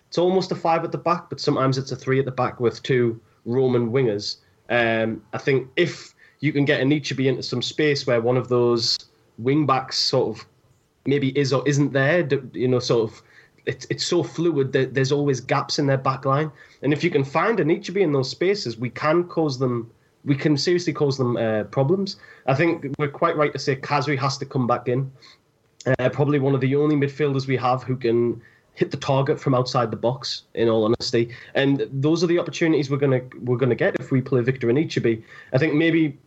[0.09, 2.59] it's almost a five at the back, but sometimes it's a three at the back
[2.59, 4.37] with two Roman wingers.
[4.69, 8.97] Um, I think if you can get Anichebe into some space where one of those
[9.37, 10.45] wing backs sort of
[11.05, 13.21] maybe is or isn't there, you know, sort of
[13.65, 16.51] it's it's so fluid that there's always gaps in their back line.
[16.81, 19.91] And if you can find Anichebe in those spaces, we can cause them
[20.25, 22.17] we can seriously cause them uh, problems.
[22.47, 25.11] I think we're quite right to say Khazri has to come back in.
[25.99, 28.41] Uh, probably one of the only midfielders we have who can
[28.73, 30.43] hit the target from outside the box.
[30.53, 34.21] In all honesty, and those are the opportunities we're gonna we're gonna get if we
[34.21, 35.21] play Victor Anichebe.
[35.51, 36.17] I think maybe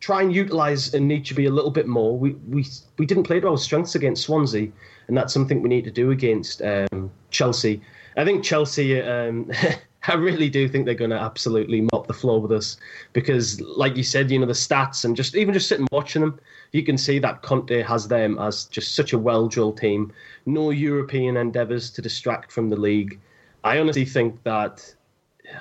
[0.00, 2.18] try and utilise Anichebe a little bit more.
[2.18, 2.66] We we
[2.98, 4.68] we didn't play to our strengths against Swansea,
[5.08, 7.80] and that's something we need to do against um, Chelsea.
[8.16, 9.00] I think Chelsea.
[9.00, 9.50] Um,
[10.08, 12.76] I really do think they're going to absolutely mop the floor with us
[13.12, 16.38] because, like you said, you know the stats and just even just sitting watching them,
[16.70, 20.12] you can see that Conte has them as just such a well-drilled team.
[20.44, 23.18] No European endeavours to distract from the league.
[23.64, 24.94] I honestly think that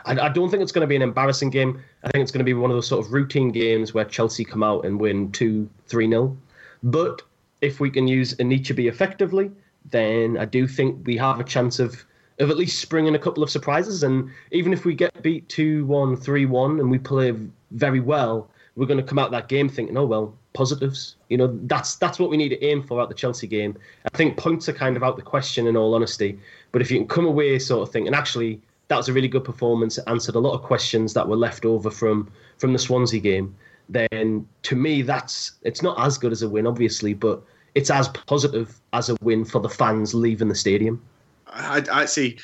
[0.06, 1.82] I, I, don't think it's going to be an embarrassing game.
[2.04, 4.44] I think it's going to be one of those sort of routine games where Chelsea
[4.44, 6.38] come out and win 2 3 0.
[6.84, 7.22] But
[7.62, 9.52] if we can use Anichebe effectively,
[9.92, 12.06] then I do think we have a chance of
[12.40, 14.04] of at least springing a couple of surprises.
[14.04, 17.34] And even if we get beat 2 1, 3 1, and we play
[17.72, 21.16] very well, we're going to come out that game thinking, oh, well, positives.
[21.30, 23.78] You know, that's that's what we need to aim for at the Chelsea game.
[24.12, 26.40] I think points are kind of out the question in all honesty.
[26.72, 29.28] But if you can come away sort of thing, and actually, that was a really
[29.28, 29.98] good performance.
[29.98, 33.56] It answered a lot of questions that were left over from from the Swansea game.
[33.90, 37.42] Then to me, that's it's not as good as a win, obviously, but
[37.76, 41.02] it's as positive as a win for the fans leaving the stadium.
[41.48, 42.38] I, I see.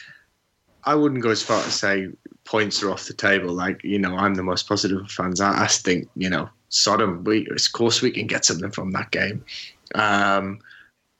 [0.83, 2.07] I wouldn't go as far to say
[2.43, 3.53] points are off the table.
[3.53, 5.41] Like you know, I'm the most positive of fans.
[5.41, 7.23] I, I think you know, Sodom.
[7.23, 9.43] We of course we can get something from that game.
[9.95, 10.59] Um,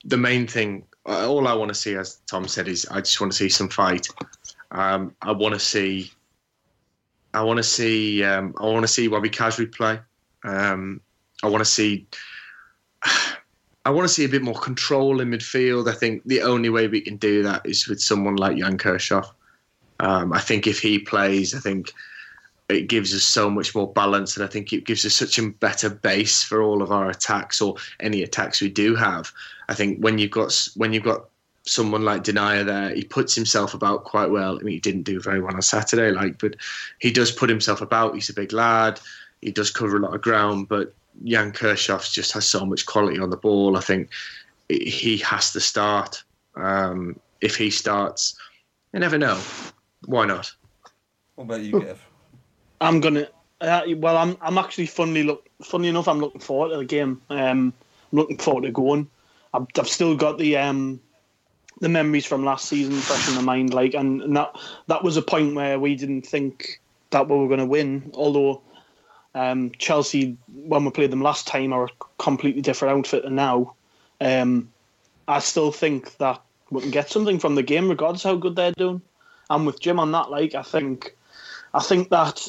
[0.04, 3.34] the main thing, all I want to see, as Tom said, is I just want
[3.34, 4.08] to see some fight.
[4.72, 6.12] Um, I want to see.
[7.34, 8.24] I want to see.
[8.24, 10.00] Um, I want to see Wahbi Khazri play.
[10.44, 11.02] Um,
[11.44, 12.08] I want to see.
[13.84, 15.90] I want to see a bit more control in midfield.
[15.90, 19.32] I think the only way we can do that is with someone like Jan Kirchhoff.
[20.00, 21.92] Um, I think if he plays, I think
[22.70, 25.50] it gives us so much more balance, and I think it gives us such a
[25.50, 29.32] better base for all of our attacks or any attacks we do have.
[29.68, 31.26] I think when you've got when you've got
[31.64, 34.58] someone like Denayer there, he puts himself about quite well.
[34.58, 36.56] I mean, he didn't do very well on Saturday, like, but
[37.00, 38.16] he does put himself about.
[38.16, 39.00] He's a big lad.
[39.42, 40.94] He does cover a lot of ground, but
[41.24, 43.78] Jan Kirchhoff just has so much quality on the ball.
[43.78, 44.10] I think
[44.70, 46.24] he has to start.
[46.56, 48.36] Um, if he starts,
[48.94, 49.40] you never know.
[50.06, 50.54] Why not?
[51.36, 51.98] What about you, Kev?
[52.82, 53.28] I'm gonna.
[53.60, 54.38] Uh, well, I'm.
[54.42, 55.48] I'm actually funnily look.
[55.64, 57.22] Funny enough, I'm looking forward to the game.
[57.30, 57.74] Um,
[58.12, 59.10] I'm looking forward to going.
[59.54, 61.00] I've, I've still got the um,
[61.82, 63.74] the memories from last season fresh in the mind.
[63.74, 64.56] Like, and, and that
[64.88, 68.12] that was a point where we didn't think that we were going to win.
[68.14, 68.62] Although
[69.36, 73.76] um, Chelsea, when we played them last time, are a completely different outfit than now.
[74.22, 74.72] Um,
[75.28, 76.40] I still think that
[76.70, 79.02] we can get something from the game, regardless how good they're doing.
[79.50, 81.16] And with Jim on that, like I think,
[81.74, 82.48] I think that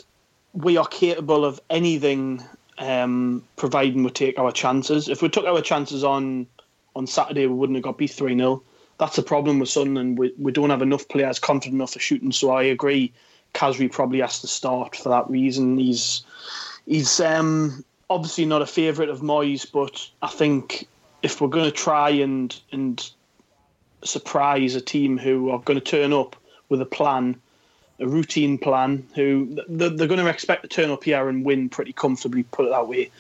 [0.52, 2.44] we are capable of anything,
[2.78, 5.08] um, providing we take our chances.
[5.08, 6.46] If we took our chances on
[6.94, 8.62] on Saturday, we wouldn't have got beat three 0
[9.02, 10.16] That's a problem with Sunderland.
[10.16, 12.30] We we don't have enough players confident enough for shooting.
[12.30, 13.12] So I agree.
[13.52, 15.76] Khazri probably has to start for that reason.
[15.76, 16.22] He's
[16.86, 20.86] he's um, obviously not a favourite of Moyes, but I think
[21.20, 23.10] if we're going to try and and
[24.04, 26.36] surprise a team who are going to turn up
[26.68, 27.34] with a plan,
[27.98, 31.68] a routine plan, who they're, they're going to expect to turn up here and win
[31.68, 32.44] pretty comfortably.
[32.44, 33.10] Put it that way.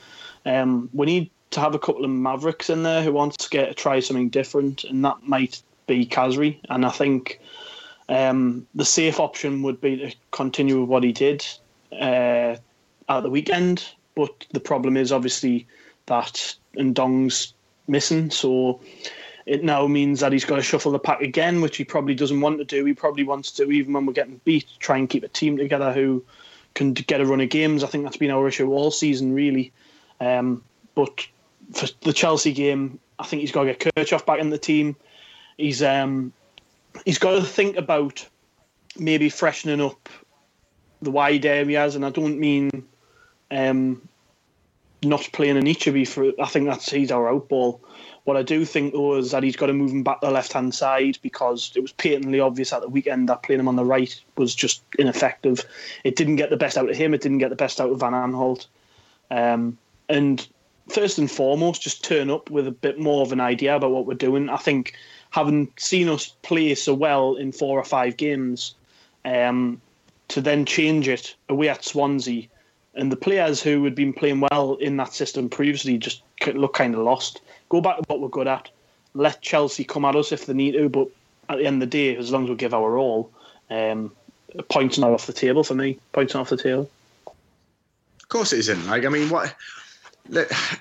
[0.46, 3.66] Um, we need to have a couple of mavericks in there who wants to get
[3.66, 6.58] to try something different, and that might be Khazri.
[6.68, 7.40] And I think
[8.08, 11.46] um, the safe option would be to continue with what he did.
[11.98, 12.56] Uh,
[13.08, 13.84] at the weekend.
[14.14, 15.66] But the problem is obviously
[16.06, 17.54] that Ndong's
[17.88, 18.80] missing, so
[19.46, 22.40] it now means that he's got to shuffle the pack again, which he probably doesn't
[22.40, 22.84] want to do.
[22.84, 25.92] He probably wants to, even when we're getting beat, try and keep a team together
[25.92, 26.24] who
[26.74, 27.82] can get a run of games.
[27.82, 29.72] I think that's been our issue all season, really.
[30.20, 30.62] Um,
[30.94, 31.26] but
[31.72, 34.96] for the Chelsea game, I think he's got to get Kirchhoff back in the team.
[35.56, 36.32] He's um,
[37.04, 38.26] he's got to think about
[38.98, 40.08] maybe freshening up
[41.00, 42.84] the wide areas, and I don't mean
[43.50, 44.08] um,
[45.02, 46.32] not playing Anichebe for.
[46.40, 47.80] I think that's he's our outball.
[48.24, 50.32] What I do think though is that he's got to move him back to the
[50.32, 53.76] left hand side because it was patently obvious at the weekend that playing him on
[53.76, 55.64] the right was just ineffective.
[56.04, 57.14] It didn't get the best out of him.
[57.14, 58.66] It didn't get the best out of Van Aanholt.
[59.30, 59.76] Um,
[60.08, 60.46] and
[60.88, 64.06] first and foremost, just turn up with a bit more of an idea about what
[64.06, 64.48] we're doing.
[64.48, 64.94] I think
[65.32, 68.74] having seen us play so well in four or five games,
[69.24, 69.80] um,
[70.28, 72.46] to then change it away at Swansea,
[72.94, 76.22] and the players who had been playing well in that system previously just
[76.54, 77.40] look kind of lost.
[77.70, 78.68] Go back to what we're good at.
[79.14, 81.08] Let Chelsea come at us if they need to, but
[81.48, 83.30] at the end of the day, as long as we give our all,
[83.70, 84.12] um,
[84.68, 85.98] points not off the table for me.
[86.12, 86.90] Points not off the table.
[87.26, 88.86] Of course, it isn't.
[88.86, 89.54] Like, I mean, what?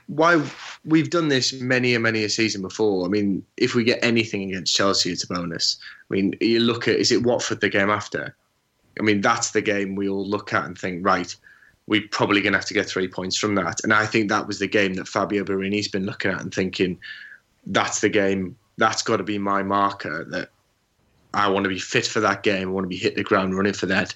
[0.08, 0.42] Why
[0.86, 3.06] we've done this many and many a season before.
[3.06, 5.78] I mean, if we get anything against Chelsea, it's a bonus.
[6.10, 8.36] I mean, you look at is it Watford the game after?
[9.00, 11.34] I mean, that's the game we all look at and think, right,
[11.88, 13.84] we're probably going to have to get three points from that.
[13.84, 17.00] And I think that was the game that Fabio Borini's been looking at and thinking,
[17.66, 18.58] that's the game.
[18.78, 20.50] That's got to be my marker that
[21.34, 22.70] I want to be fit for that game.
[22.70, 24.16] I want to be hit the ground running for that.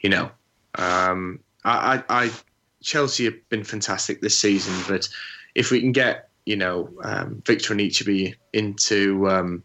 [0.00, 0.30] You know,
[0.74, 2.30] um, I, I, I,
[2.82, 5.08] Chelsea have been fantastic this season, but
[5.54, 9.62] if we can get you know um, Victor Anichebe into um,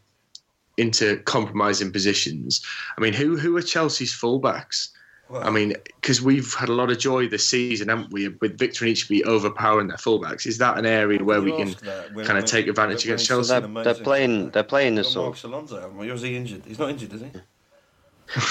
[0.77, 2.65] into compromising positions,
[2.97, 4.89] I mean, who who are Chelsea's fullbacks?
[5.33, 8.85] I mean, because we've had a lot of joy this season, haven't we, with Victor
[8.85, 10.47] Anichebe overpowering their fullbacks?
[10.47, 13.59] Is that an area where we can kind of take advantage against Chelsea?
[13.59, 14.51] They're, they're, playing.
[14.51, 15.43] They're playing a sort.
[15.43, 16.63] Of, Alonso, or is he injured?
[16.65, 17.31] He's not injured, is he?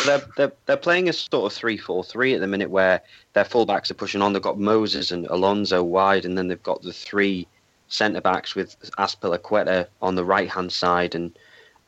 [0.04, 3.00] They're, they're, they're playing a sort of 3 4 3 at the minute where
[3.32, 4.32] their fullbacks are pushing on.
[4.32, 7.46] They've got Moses and Alonso wide, and then they've got the three
[7.88, 11.38] centre backs with Azpilicueta on the right hand side and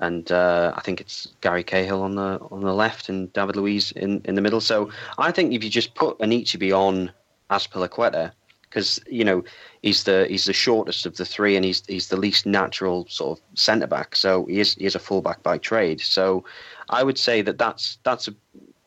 [0.00, 3.90] and uh, I think it's Gary Cahill on the on the left and David Luiz
[3.92, 4.60] in, in the middle.
[4.60, 7.10] So I think if you just put Anichebe on
[7.50, 8.30] Azpilicueta,
[8.62, 9.42] because you know
[9.82, 13.38] he's the he's the shortest of the three and he's he's the least natural sort
[13.38, 14.14] of centre back.
[14.14, 16.00] So he is he is a fullback by trade.
[16.00, 16.44] So
[16.90, 18.34] I would say that that's that's a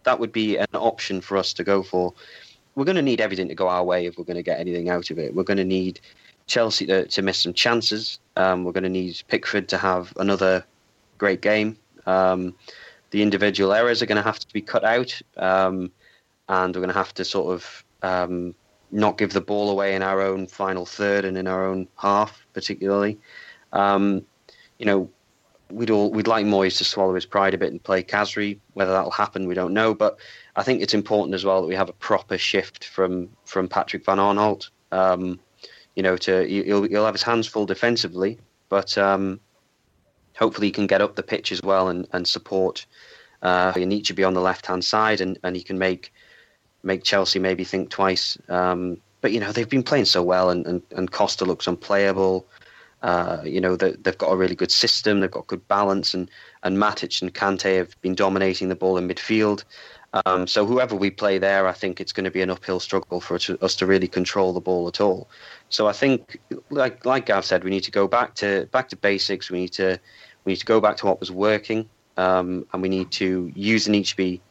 [0.04, 2.14] that would be an option for us to go for.
[2.76, 4.90] We're going to need everything to go our way if we're going to get anything
[4.90, 5.36] out of it.
[5.36, 6.00] We're going to need
[6.48, 8.20] Chelsea to, to miss some chances.
[8.38, 10.66] Um, we're going to need Pickford to have another
[11.18, 11.78] great game.
[12.06, 12.56] Um,
[13.12, 15.92] the individual errors are going to have to be cut out, um,
[16.48, 18.56] and we're going to have to sort of um,
[18.92, 22.46] not give the ball away in our own final third and in our own half,
[22.54, 23.20] particularly.
[23.74, 24.26] Um,
[24.80, 25.10] you know,
[25.72, 28.60] we'd all we'd like Moyes to swallow his pride a bit and play Khazri.
[28.74, 29.94] Whether that'll happen, we don't know.
[29.94, 30.18] But
[30.56, 34.06] I think it's important as well that we have a proper shift from from Patrick
[34.06, 34.70] Van Aanholt.
[34.92, 35.40] Um,
[35.96, 38.38] you know, to he'll, he'll have his hands full defensively,
[38.70, 39.40] but um,
[40.38, 42.86] hopefully he can get up the pitch as well and, and support
[43.42, 46.14] uh, Anichebe on the left hand side and, and he can make
[46.84, 48.38] make Chelsea maybe think twice.
[48.50, 52.46] Um, but you know they've been playing so well and, and, and Costa looks unplayable.
[53.02, 55.20] Uh, you know they, they've got a really good system.
[55.20, 56.30] They've got good balance and
[56.64, 59.64] and Matic and Kante have been dominating the ball in midfield.
[60.26, 63.22] Um, so whoever we play there, I think it's going to be an uphill struggle
[63.22, 65.30] for us to, really control the ball at all.
[65.70, 66.38] So I think,
[66.70, 69.50] like like Gav said, we need to go back to back to basics.
[69.50, 70.00] We need to
[70.44, 73.88] we need to go back to what was working, um, and we need to use
[73.88, 74.42] Anichebe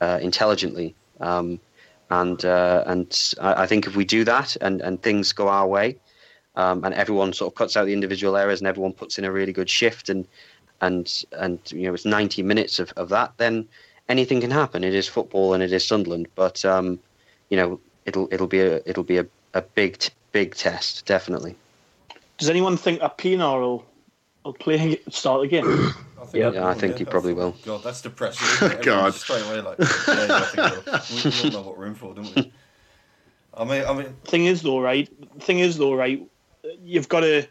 [0.00, 0.94] uh, intelligently.
[1.20, 1.60] Um,
[2.10, 5.96] and uh, and I think if we do that and, and things go our way,
[6.56, 9.32] um, and everyone sort of cuts out the individual errors and everyone puts in a
[9.32, 10.26] really good shift and
[10.80, 13.66] and and you know it's 90 minutes of, of that, then
[14.08, 14.84] anything can happen.
[14.84, 16.98] It is football and it is Sunderland, but um,
[17.48, 20.02] you know it'll it'll be a it'll be a, a big
[20.32, 21.56] big test, definitely.
[22.38, 23.86] Does anyone think a Pienaar will,
[24.44, 25.64] will play start again?
[26.20, 26.54] I think yep.
[26.54, 27.54] Yeah, I think he probably will.
[27.64, 28.78] God, that's depressing.
[28.82, 31.94] God, straight away like, yeah, yeah, I think we, we all know what we're in
[31.94, 32.52] for, don't we?
[33.54, 35.08] I mean, I mean, thing is though, right?
[35.40, 36.26] Thing is though, right?
[36.84, 37.46] You've got to,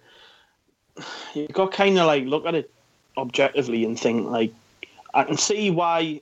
[1.34, 2.72] you've got kind of like look at it
[3.18, 4.54] objectively and think like,
[5.14, 6.22] I can see why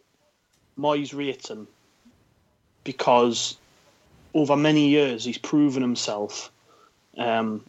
[0.77, 1.67] Moyes rates him
[2.83, 3.57] because
[4.33, 6.51] over many years he's proven himself
[7.17, 7.63] um,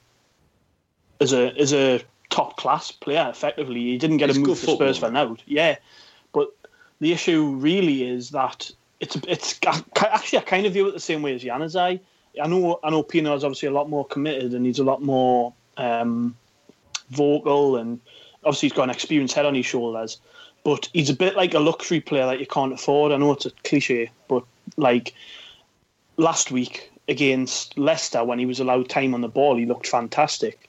[1.20, 3.26] as a as a top class player.
[3.30, 5.36] Effectively, he didn't get it's a move to Spurs for now.
[5.46, 5.76] Yeah,
[6.32, 6.54] but
[7.00, 8.70] the issue really is that
[9.00, 9.58] it's it's
[9.96, 12.00] actually I kind of view it the same way as Januzaj.
[12.42, 15.02] I know I know Pienaar is obviously a lot more committed and he's a lot
[15.02, 16.36] more um,
[17.10, 18.00] vocal and
[18.44, 20.18] obviously he's got an experienced head on his shoulders.
[20.64, 23.12] But he's a bit like a luxury player that you can't afford.
[23.12, 24.44] I know it's a cliche, but
[24.76, 25.14] like
[26.16, 30.68] last week against Leicester when he was allowed time on the ball, he looked fantastic.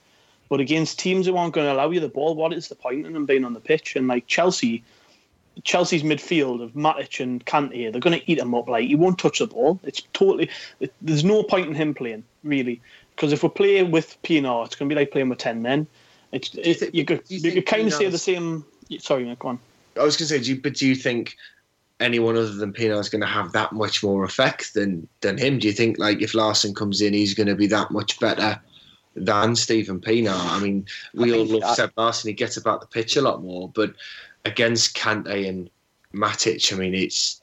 [0.50, 3.06] But against teams who aren't going to allow you the ball, what is the point
[3.06, 3.96] in him being on the pitch?
[3.96, 4.84] And like Chelsea,
[5.64, 8.68] Chelsea's midfield of Matic and Kante, they're going to eat him up.
[8.68, 9.80] Like he won't touch the ball.
[9.84, 10.50] It's totally.
[10.80, 12.82] It, there's no point in him playing really,
[13.16, 15.88] because if we're playing with Pienaar, it's going to be like playing with ten men.
[16.32, 18.66] It's you, it, you could you, you could kind of say the same.
[19.00, 19.60] Sorry, go on.
[19.98, 21.38] I was going to say, do you, but do you think
[22.02, 25.60] anyone other than Pienaar is going to have that much more effect than than him?
[25.60, 28.60] Do you think like if Larsson comes in, he's going to be that much better
[29.16, 30.52] than Stephen Pienaar.
[30.52, 32.28] I mean, we I all love I- Seb Larsson.
[32.28, 33.94] He gets about the pitch a lot more, but
[34.46, 35.70] against Kante and
[36.14, 37.42] Matic, I mean, it's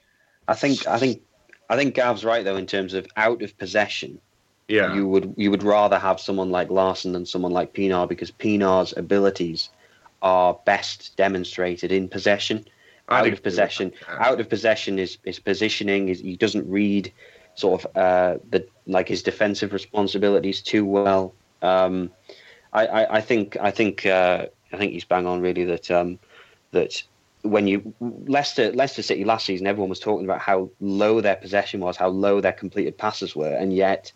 [0.48, 1.22] I think I think
[1.68, 4.20] I think Gav's right though in terms of out of possession.
[4.68, 8.30] yeah, You would you would rather have someone like Larsson than someone like Pienaar because
[8.30, 9.68] Pienaar's abilities
[10.22, 12.64] are best demonstrated in possession.
[13.08, 16.08] I'd out of possession, out of possession is is positioning.
[16.08, 17.12] Is he doesn't read
[17.54, 21.34] sort of uh, the like his defensive responsibilities too well.
[21.60, 22.10] Um,
[22.72, 26.18] I, I, I think I think uh, I think he's bang on really that um,
[26.72, 27.02] that
[27.42, 27.94] when you
[28.26, 32.08] Leicester Leicester City last season, everyone was talking about how low their possession was, how
[32.08, 34.12] low their completed passes were, and yet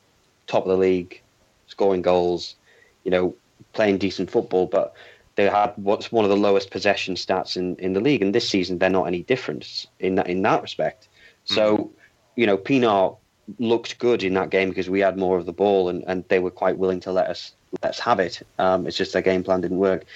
[0.47, 1.21] top of the league,
[1.67, 2.57] scoring goals,
[3.05, 3.35] you know,
[3.73, 4.95] playing decent football, but
[5.35, 8.49] they had what's one of the lowest possession stats in, in the league, and this
[8.49, 11.09] season they're not any different in that in that respect.
[11.45, 11.93] So,
[12.35, 13.17] you know, Pienaar
[13.61, 16.39] looked good in that game because we had more of the ball, and, and they
[16.39, 17.53] were quite willing to let us
[17.83, 18.43] let us have it.
[18.59, 20.07] Um, it's just their game plan didn't work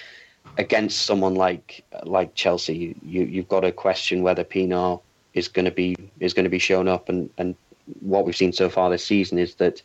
[0.57, 2.75] against someone like like Chelsea.
[2.75, 5.01] You, you you've got to question whether Pienaar
[5.33, 7.55] is going to be is going to be shown up, and and
[7.99, 9.81] what we've seen so far this season is that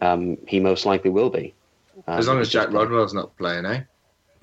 [0.00, 1.52] um, he most likely will be.
[2.06, 3.82] Um, as long as Jack Rodwell's not playing, eh?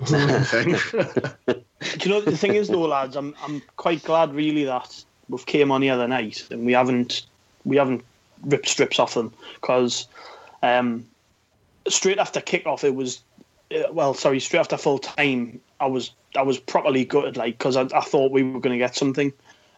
[1.98, 3.16] Do you know the thing is though, lads?
[3.16, 7.26] I'm I'm quite glad really that we've came on the other night and we haven't
[7.64, 8.04] we haven't
[8.42, 10.06] ripped strips off them because
[10.62, 11.06] um,
[11.88, 13.22] straight after kickoff it was
[13.92, 17.82] well sorry straight after full time I was I was properly gutted like because I,
[17.82, 19.32] I thought we were going to get something.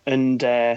[0.07, 0.77] And uh,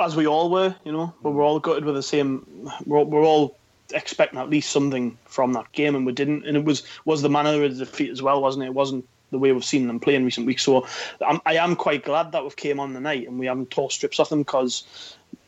[0.00, 3.04] as we all were you know we were all gutted with the same we're, all-
[3.06, 3.56] we're all
[3.94, 6.46] expecting at least something from that game and we didn't.
[6.46, 8.68] And it was was the manner of the defeat as well wasn't it?
[8.68, 10.62] It wasn't the way we've seen them play in recent weeks.
[10.62, 10.86] So
[11.26, 13.90] I'm, I am quite glad that we've came on the night and we haven't tore
[13.90, 14.84] strips off them because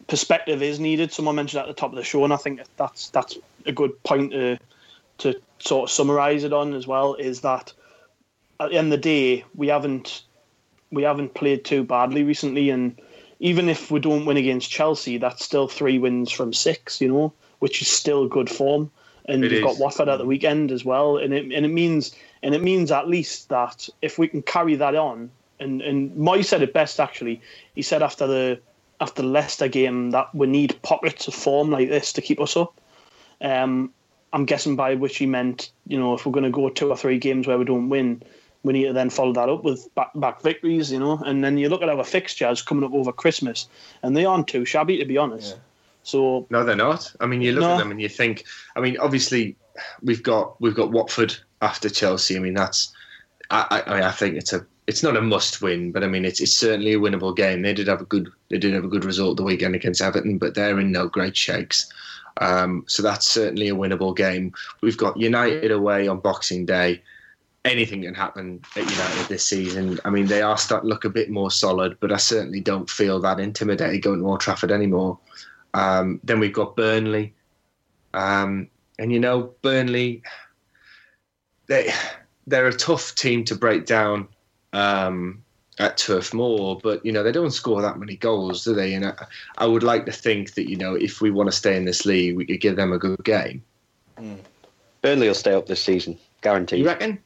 [0.07, 1.13] perspective is needed.
[1.13, 4.03] Someone mentioned at the top of the show and I think that's that's a good
[4.03, 4.59] point to
[5.19, 7.73] to sort of summarize it on as well is that
[8.61, 10.23] at the end of the day we haven't
[10.91, 12.71] we haven't played too badly recently.
[12.71, 13.01] And
[13.41, 17.33] even if we don't win against Chelsea that's still three wins from six you know
[17.61, 18.91] which is still good form.
[19.27, 19.79] And It got is.
[19.79, 21.17] Watford at the weekend as well.
[21.17, 24.75] And it and it means and it means at least that if we can carry
[24.77, 27.41] that on and and Moyes said it best actually.
[27.75, 28.61] He said after the
[29.01, 32.57] after the Leicester game that we need pockets of form like this to keep us
[32.57, 32.81] up.
[33.41, 33.93] Um,
[34.35, 36.97] I'm guessing by which he meant, you know, if we're going to go two or
[36.97, 38.21] three games where we don't win,
[38.65, 41.23] we need to then follow that up with back back victories, you know.
[41.25, 43.69] And then you look at our fixtures coming up over Christmas,
[44.03, 45.57] and they aren't too shabby, to be honest.
[46.03, 47.15] So No, they're not.
[47.21, 47.75] I mean, you look No.
[47.75, 48.45] at them and you think.
[48.75, 49.57] I mean, obviously,
[50.03, 52.37] we've got we've got Watford after Chelsea.
[52.37, 52.93] I mean, that's.
[53.51, 56.09] I, I, I mean, I think it's a it's not a must win, but I
[56.09, 57.63] mean, it's it's certainly a winnable game.
[57.63, 60.39] They did have a good they did have a good result the weekend against Everton,
[60.39, 61.89] but they're in no great shakes.
[62.41, 64.53] Um, so that's certainly a winnable game.
[64.81, 67.03] We've got United away on Boxing Day.
[67.65, 69.99] Anything can happen at United this season.
[70.05, 72.91] I mean, they are starting to look a bit more solid, but I certainly don't
[72.91, 75.19] feel that intimidated going to Old Trafford anymore.
[75.73, 77.35] Um, then we've got Burnley,
[78.13, 78.69] um,
[78.99, 80.23] and you know Burnley,
[81.67, 81.93] they
[82.47, 84.29] they're a tough team to break down
[84.73, 85.44] um,
[85.79, 88.95] at Turf Moor, but you know they don't score that many goals, do they?
[88.95, 89.27] And I,
[89.59, 92.05] I would like to think that you know if we want to stay in this
[92.05, 93.63] league, we could give them a good game.
[95.03, 96.79] Burnley will stay up this season, guaranteed.
[96.81, 97.19] You reckon?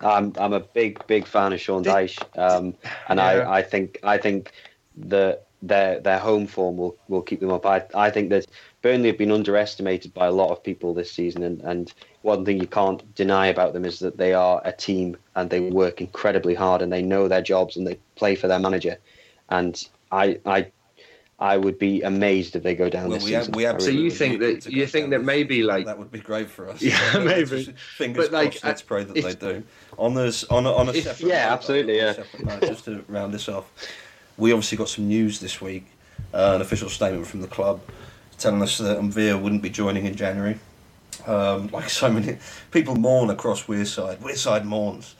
[0.00, 2.74] I'm I'm a big big fan of Sean Dyche, um,
[3.08, 3.24] and Yeah.
[3.24, 4.52] I, I think I think
[4.96, 7.66] that their their home form will, will keep them up.
[7.66, 8.46] I I think that
[8.82, 11.92] Burnley have been underestimated by a lot of people this season, and, and
[12.22, 15.60] one thing you can't deny about them is that they are a team and they
[15.60, 18.96] work incredibly hard and they know their jobs and they play for their manager,
[19.50, 20.70] and I I
[21.38, 23.54] I would be amazed if they go down Well, this we have, season.
[23.56, 26.10] we have So you think that you think down that this- maybe like that would
[26.12, 26.80] be great for us.
[26.90, 27.64] Yeah, So, maybe.
[27.96, 28.64] Fingers But, like, crossed.
[28.64, 29.62] Let's pray that if- they do.
[29.98, 32.12] On this, on a, on a If- separate yeah, note, absolutely, on a yeah.
[32.14, 33.72] separate note, just to round this off,
[34.40, 35.86] we obviously got some news this week.
[36.34, 37.80] Uh, an official statement from the club
[38.38, 40.58] telling us that M'Vila wouldn't be joining in January.
[41.26, 42.38] Um, like so many
[42.70, 44.16] people mourn across Wearside.
[44.18, 45.14] Wearside mourns.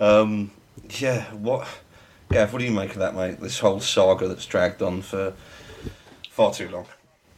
[0.00, 0.50] Um,
[0.98, 1.66] yeah, what?
[2.30, 3.40] Gav, what do you make of that, mate?
[3.40, 5.32] This whole saga that's dragged on for
[6.30, 6.86] far too long.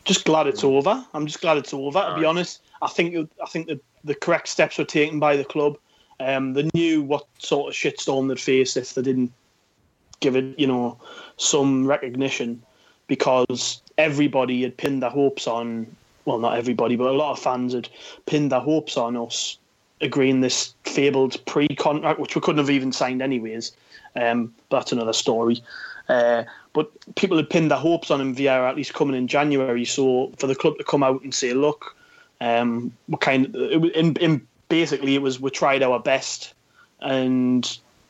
[0.05, 1.05] just glad it's over.
[1.13, 2.01] I'm just glad it's over.
[2.01, 5.37] To be honest, I think it- I think the the correct steps were taken by
[5.37, 5.77] the club.
[6.21, 9.33] Um, they knew what sort of shitstorm they'd face if they didn't
[10.21, 10.97] give it, you know,
[11.37, 12.63] some recognition,
[13.07, 15.87] because everybody had pinned their hopes on.
[16.25, 17.89] Well, not everybody, but a lot of fans had
[18.27, 19.59] pinned their hopes on us
[20.01, 23.73] agreeing this fabled pre-contract, which we couldn't have even signed anyways.
[24.15, 25.63] Um, but that's another story.
[26.09, 29.85] Uh, but people had pinned their hopes on M'Vila at least coming in January.
[29.85, 31.95] So for the club to come out and say, look,
[32.41, 36.55] Um, we kind of in, in basically it was we tried our best,
[37.01, 37.65] and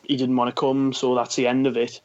[0.09, 2.00] he didn't want to come, so that's the end of it.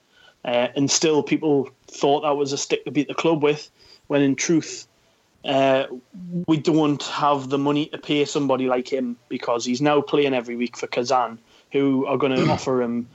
[0.46, 3.72] Uh, and still, people thought that was a stick to beat the club with,
[4.08, 4.88] when in truth,
[5.46, 5.86] uh,
[6.48, 10.56] we don't have the money to pay somebody like him because he's now playing every
[10.56, 11.40] week for Kazan,
[11.72, 13.08] who are going to offer him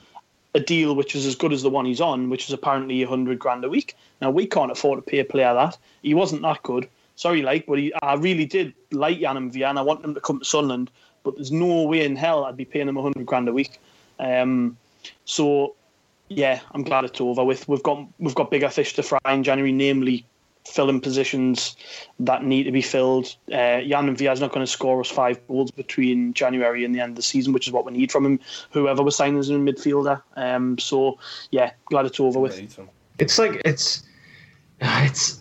[0.54, 3.08] a deal which is as good as the one he's on, which is apparently a
[3.08, 3.94] hundred grand a week.
[4.20, 5.76] Now we can't afford to pay a player that.
[6.02, 6.88] He wasn't that good.
[7.16, 10.20] Sorry, like, but he, I really did like Jan M'Vila, and I want him to
[10.20, 10.90] come to Sunderland.
[11.24, 13.80] But there's no way in hell I'd be paying him a hundred grand a week.
[14.18, 14.76] Um,
[15.24, 15.74] so
[16.28, 17.68] yeah, I'm glad it's over with.
[17.68, 20.26] We've got we've got bigger fish to fry in January, namely
[20.66, 21.76] filling positions
[22.20, 23.34] that need to be filled.
[23.48, 27.00] Uh, Jan M'Vila is not going to score us five goals between January and the
[27.00, 28.40] end of the season, which is what we need from him.
[28.70, 30.22] Whoever we're signing as a midfielder.
[30.36, 31.18] Um, so
[31.50, 32.78] yeah, glad it's over with.
[33.18, 34.04] It's like it's
[34.80, 35.40] it's.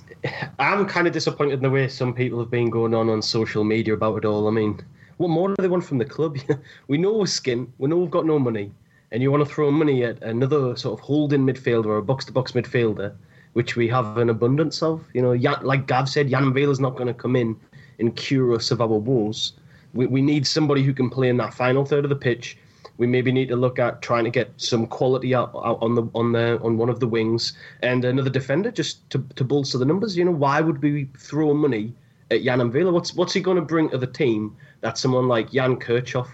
[0.59, 3.63] I'm kind of disappointed in the way some people have been going on on social
[3.63, 4.47] media about it all.
[4.47, 4.81] I mean,
[5.17, 6.37] what more do they want from the club?
[6.87, 7.71] we know we're skin.
[7.77, 8.71] We know we've got no money
[9.11, 12.25] and you want to throw money at another sort of holding midfielder or a box
[12.25, 13.13] to box midfielder,
[13.53, 15.05] which we have an abundance of.
[15.13, 17.55] You know, like Gav said, Jan is not going to come in
[17.99, 19.53] and cure us of our woes.
[19.93, 22.57] We, we need somebody who can play in that final third of the pitch.
[22.97, 26.09] We maybe need to look at trying to get some quality out, out on the
[26.15, 27.53] on the on one of the wings
[27.83, 30.17] and another defender just to, to bolster the numbers.
[30.17, 31.93] You know, why would we throw money
[32.31, 32.91] at Jan M'Vila?
[32.91, 36.29] What's what's he going to bring to the team that someone like Jan Kirchhoff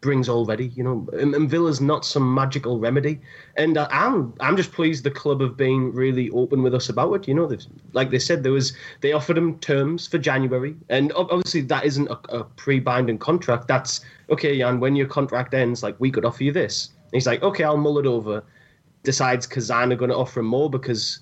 [0.00, 0.68] brings already.
[0.68, 3.20] You know, and, and, Villa's not some magical remedy.
[3.56, 7.12] And uh, I'm I'm just pleased the club have been really open with us about
[7.14, 7.28] it.
[7.28, 7.50] You know,
[7.92, 12.08] like they said, there was they offered him terms for January, and obviously that isn't
[12.08, 13.68] a, a pre-binding contract.
[13.68, 14.80] That's okay, Jan.
[14.80, 16.90] When your contract ends, like we could offer you this.
[17.04, 18.44] And he's like, okay, I'll mull it over.
[19.02, 21.20] Decides Kazan are going to offer him more because.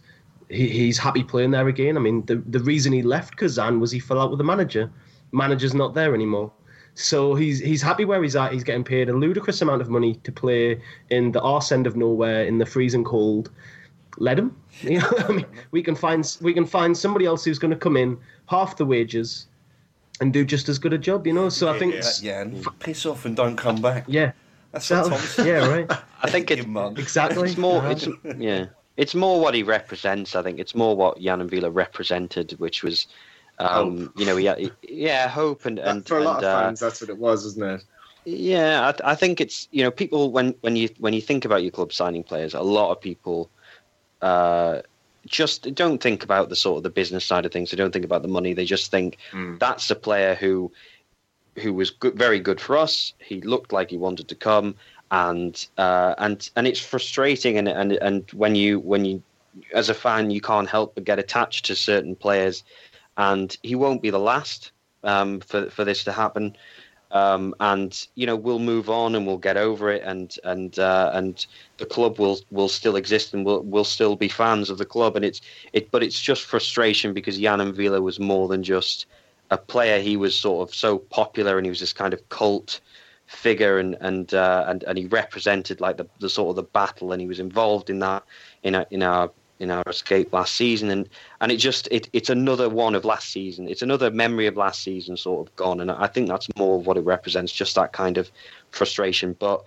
[0.49, 1.97] He, he's happy playing there again.
[1.97, 4.93] I mean, the the reason he left Kazan was he fell out with the manager.
[5.33, 6.53] Manager's not there anymore.
[6.95, 8.53] So he's he's happy where he's at.
[8.53, 11.95] He's getting paid a ludicrous amount of money to play in the arse end of
[11.95, 13.51] nowhere in the freezing cold.
[14.18, 14.57] Let him.
[14.83, 17.79] You know, I mean, we can find we can find somebody else who's going to
[17.79, 19.47] come in half the wages
[20.20, 21.27] and do just as good a job.
[21.27, 21.49] You know.
[21.49, 24.05] So I think yeah, yeah piss off and don't come back.
[24.07, 24.33] Yeah.
[24.72, 25.47] That's what Tom.
[25.47, 25.91] Yeah, right.
[26.22, 26.66] I think it's
[26.99, 27.49] exactly.
[27.49, 27.79] It's more.
[27.79, 27.91] Uh-huh.
[27.91, 28.09] It's,
[28.39, 28.66] yeah.
[28.97, 30.35] It's more what he represents.
[30.35, 33.07] I think it's more what Jan M'Vila represented, which was
[33.59, 36.86] um, you know, yeah, yeah, hope and and for a lot and, of fans, uh,
[36.86, 37.84] that's what it was, isn't it?
[38.24, 41.62] Yeah, I, I, think it's you know people when when you when you think about
[41.62, 43.50] your club signing players, a lot of people
[44.20, 44.82] uh,
[45.26, 47.70] just don't think about the sort of the business side of things.
[47.70, 48.52] They don't think about the money.
[48.52, 49.59] They just think mm.
[49.59, 50.72] that's a player who
[51.57, 53.14] who was good, very good for us.
[53.18, 54.74] He looked like he wanted to come,
[55.11, 57.59] and uh, and and it's frustrating.
[57.59, 59.22] And and and when you when you
[59.72, 62.64] as a fan, you can't help but get attached to certain players
[63.17, 64.73] and he won't be the last
[65.05, 66.57] um, for for this to happen.
[67.12, 71.12] Um, and you know we'll move on and we'll get over it, and and uh,
[71.14, 71.47] and
[71.79, 75.17] the club will will still exist, and we'll we'll still be fans of the club.
[75.17, 75.41] And it's
[75.73, 79.07] it, but it's just frustration because Jan M'Vila was more than just
[79.51, 80.01] a player.
[80.01, 82.81] He was sort of so popular, and he was this kind of cult
[83.27, 87.12] figure, and and uh, and and he represented like the, the sort of the battle,
[87.12, 88.25] and he was involved in that
[88.64, 91.09] in a, in our in our escape last season, and
[91.40, 93.68] and it just it, it's another one of last season.
[93.68, 96.86] It's another memory of last season sort of gone, and I think that's more of
[96.86, 98.30] what it represents, just that kind of
[98.70, 99.36] frustration.
[99.38, 99.64] But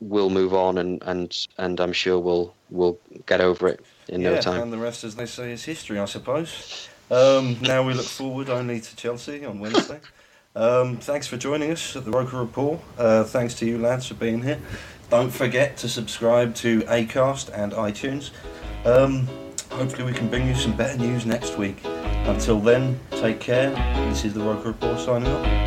[0.00, 4.30] we'll move on, and and and I'm sure we'll we'll get over it in yeah,
[4.30, 4.62] no time.
[4.62, 6.88] And the rest, as they say, is history, I suppose.
[7.10, 10.00] Um, now we look forward only to Chelsea on Wednesday.
[10.56, 12.78] Um, thanks for joining us at the Roker Report.
[12.96, 14.60] Uh, thanks to you lads for being here.
[15.10, 18.30] Don't forget to subscribe to Acast and iTunes.
[18.84, 19.26] Um,
[19.70, 21.78] hopefully, we can bring you some better news next week.
[22.26, 23.70] Until then, take care.
[24.10, 25.64] This is the Roker Report signing off.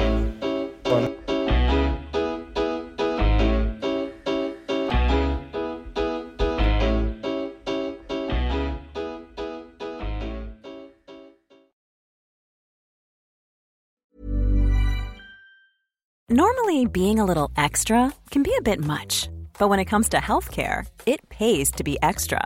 [16.30, 20.18] Normally, being a little extra can be a bit much, but when it comes to
[20.18, 22.45] healthcare, it pays to be extra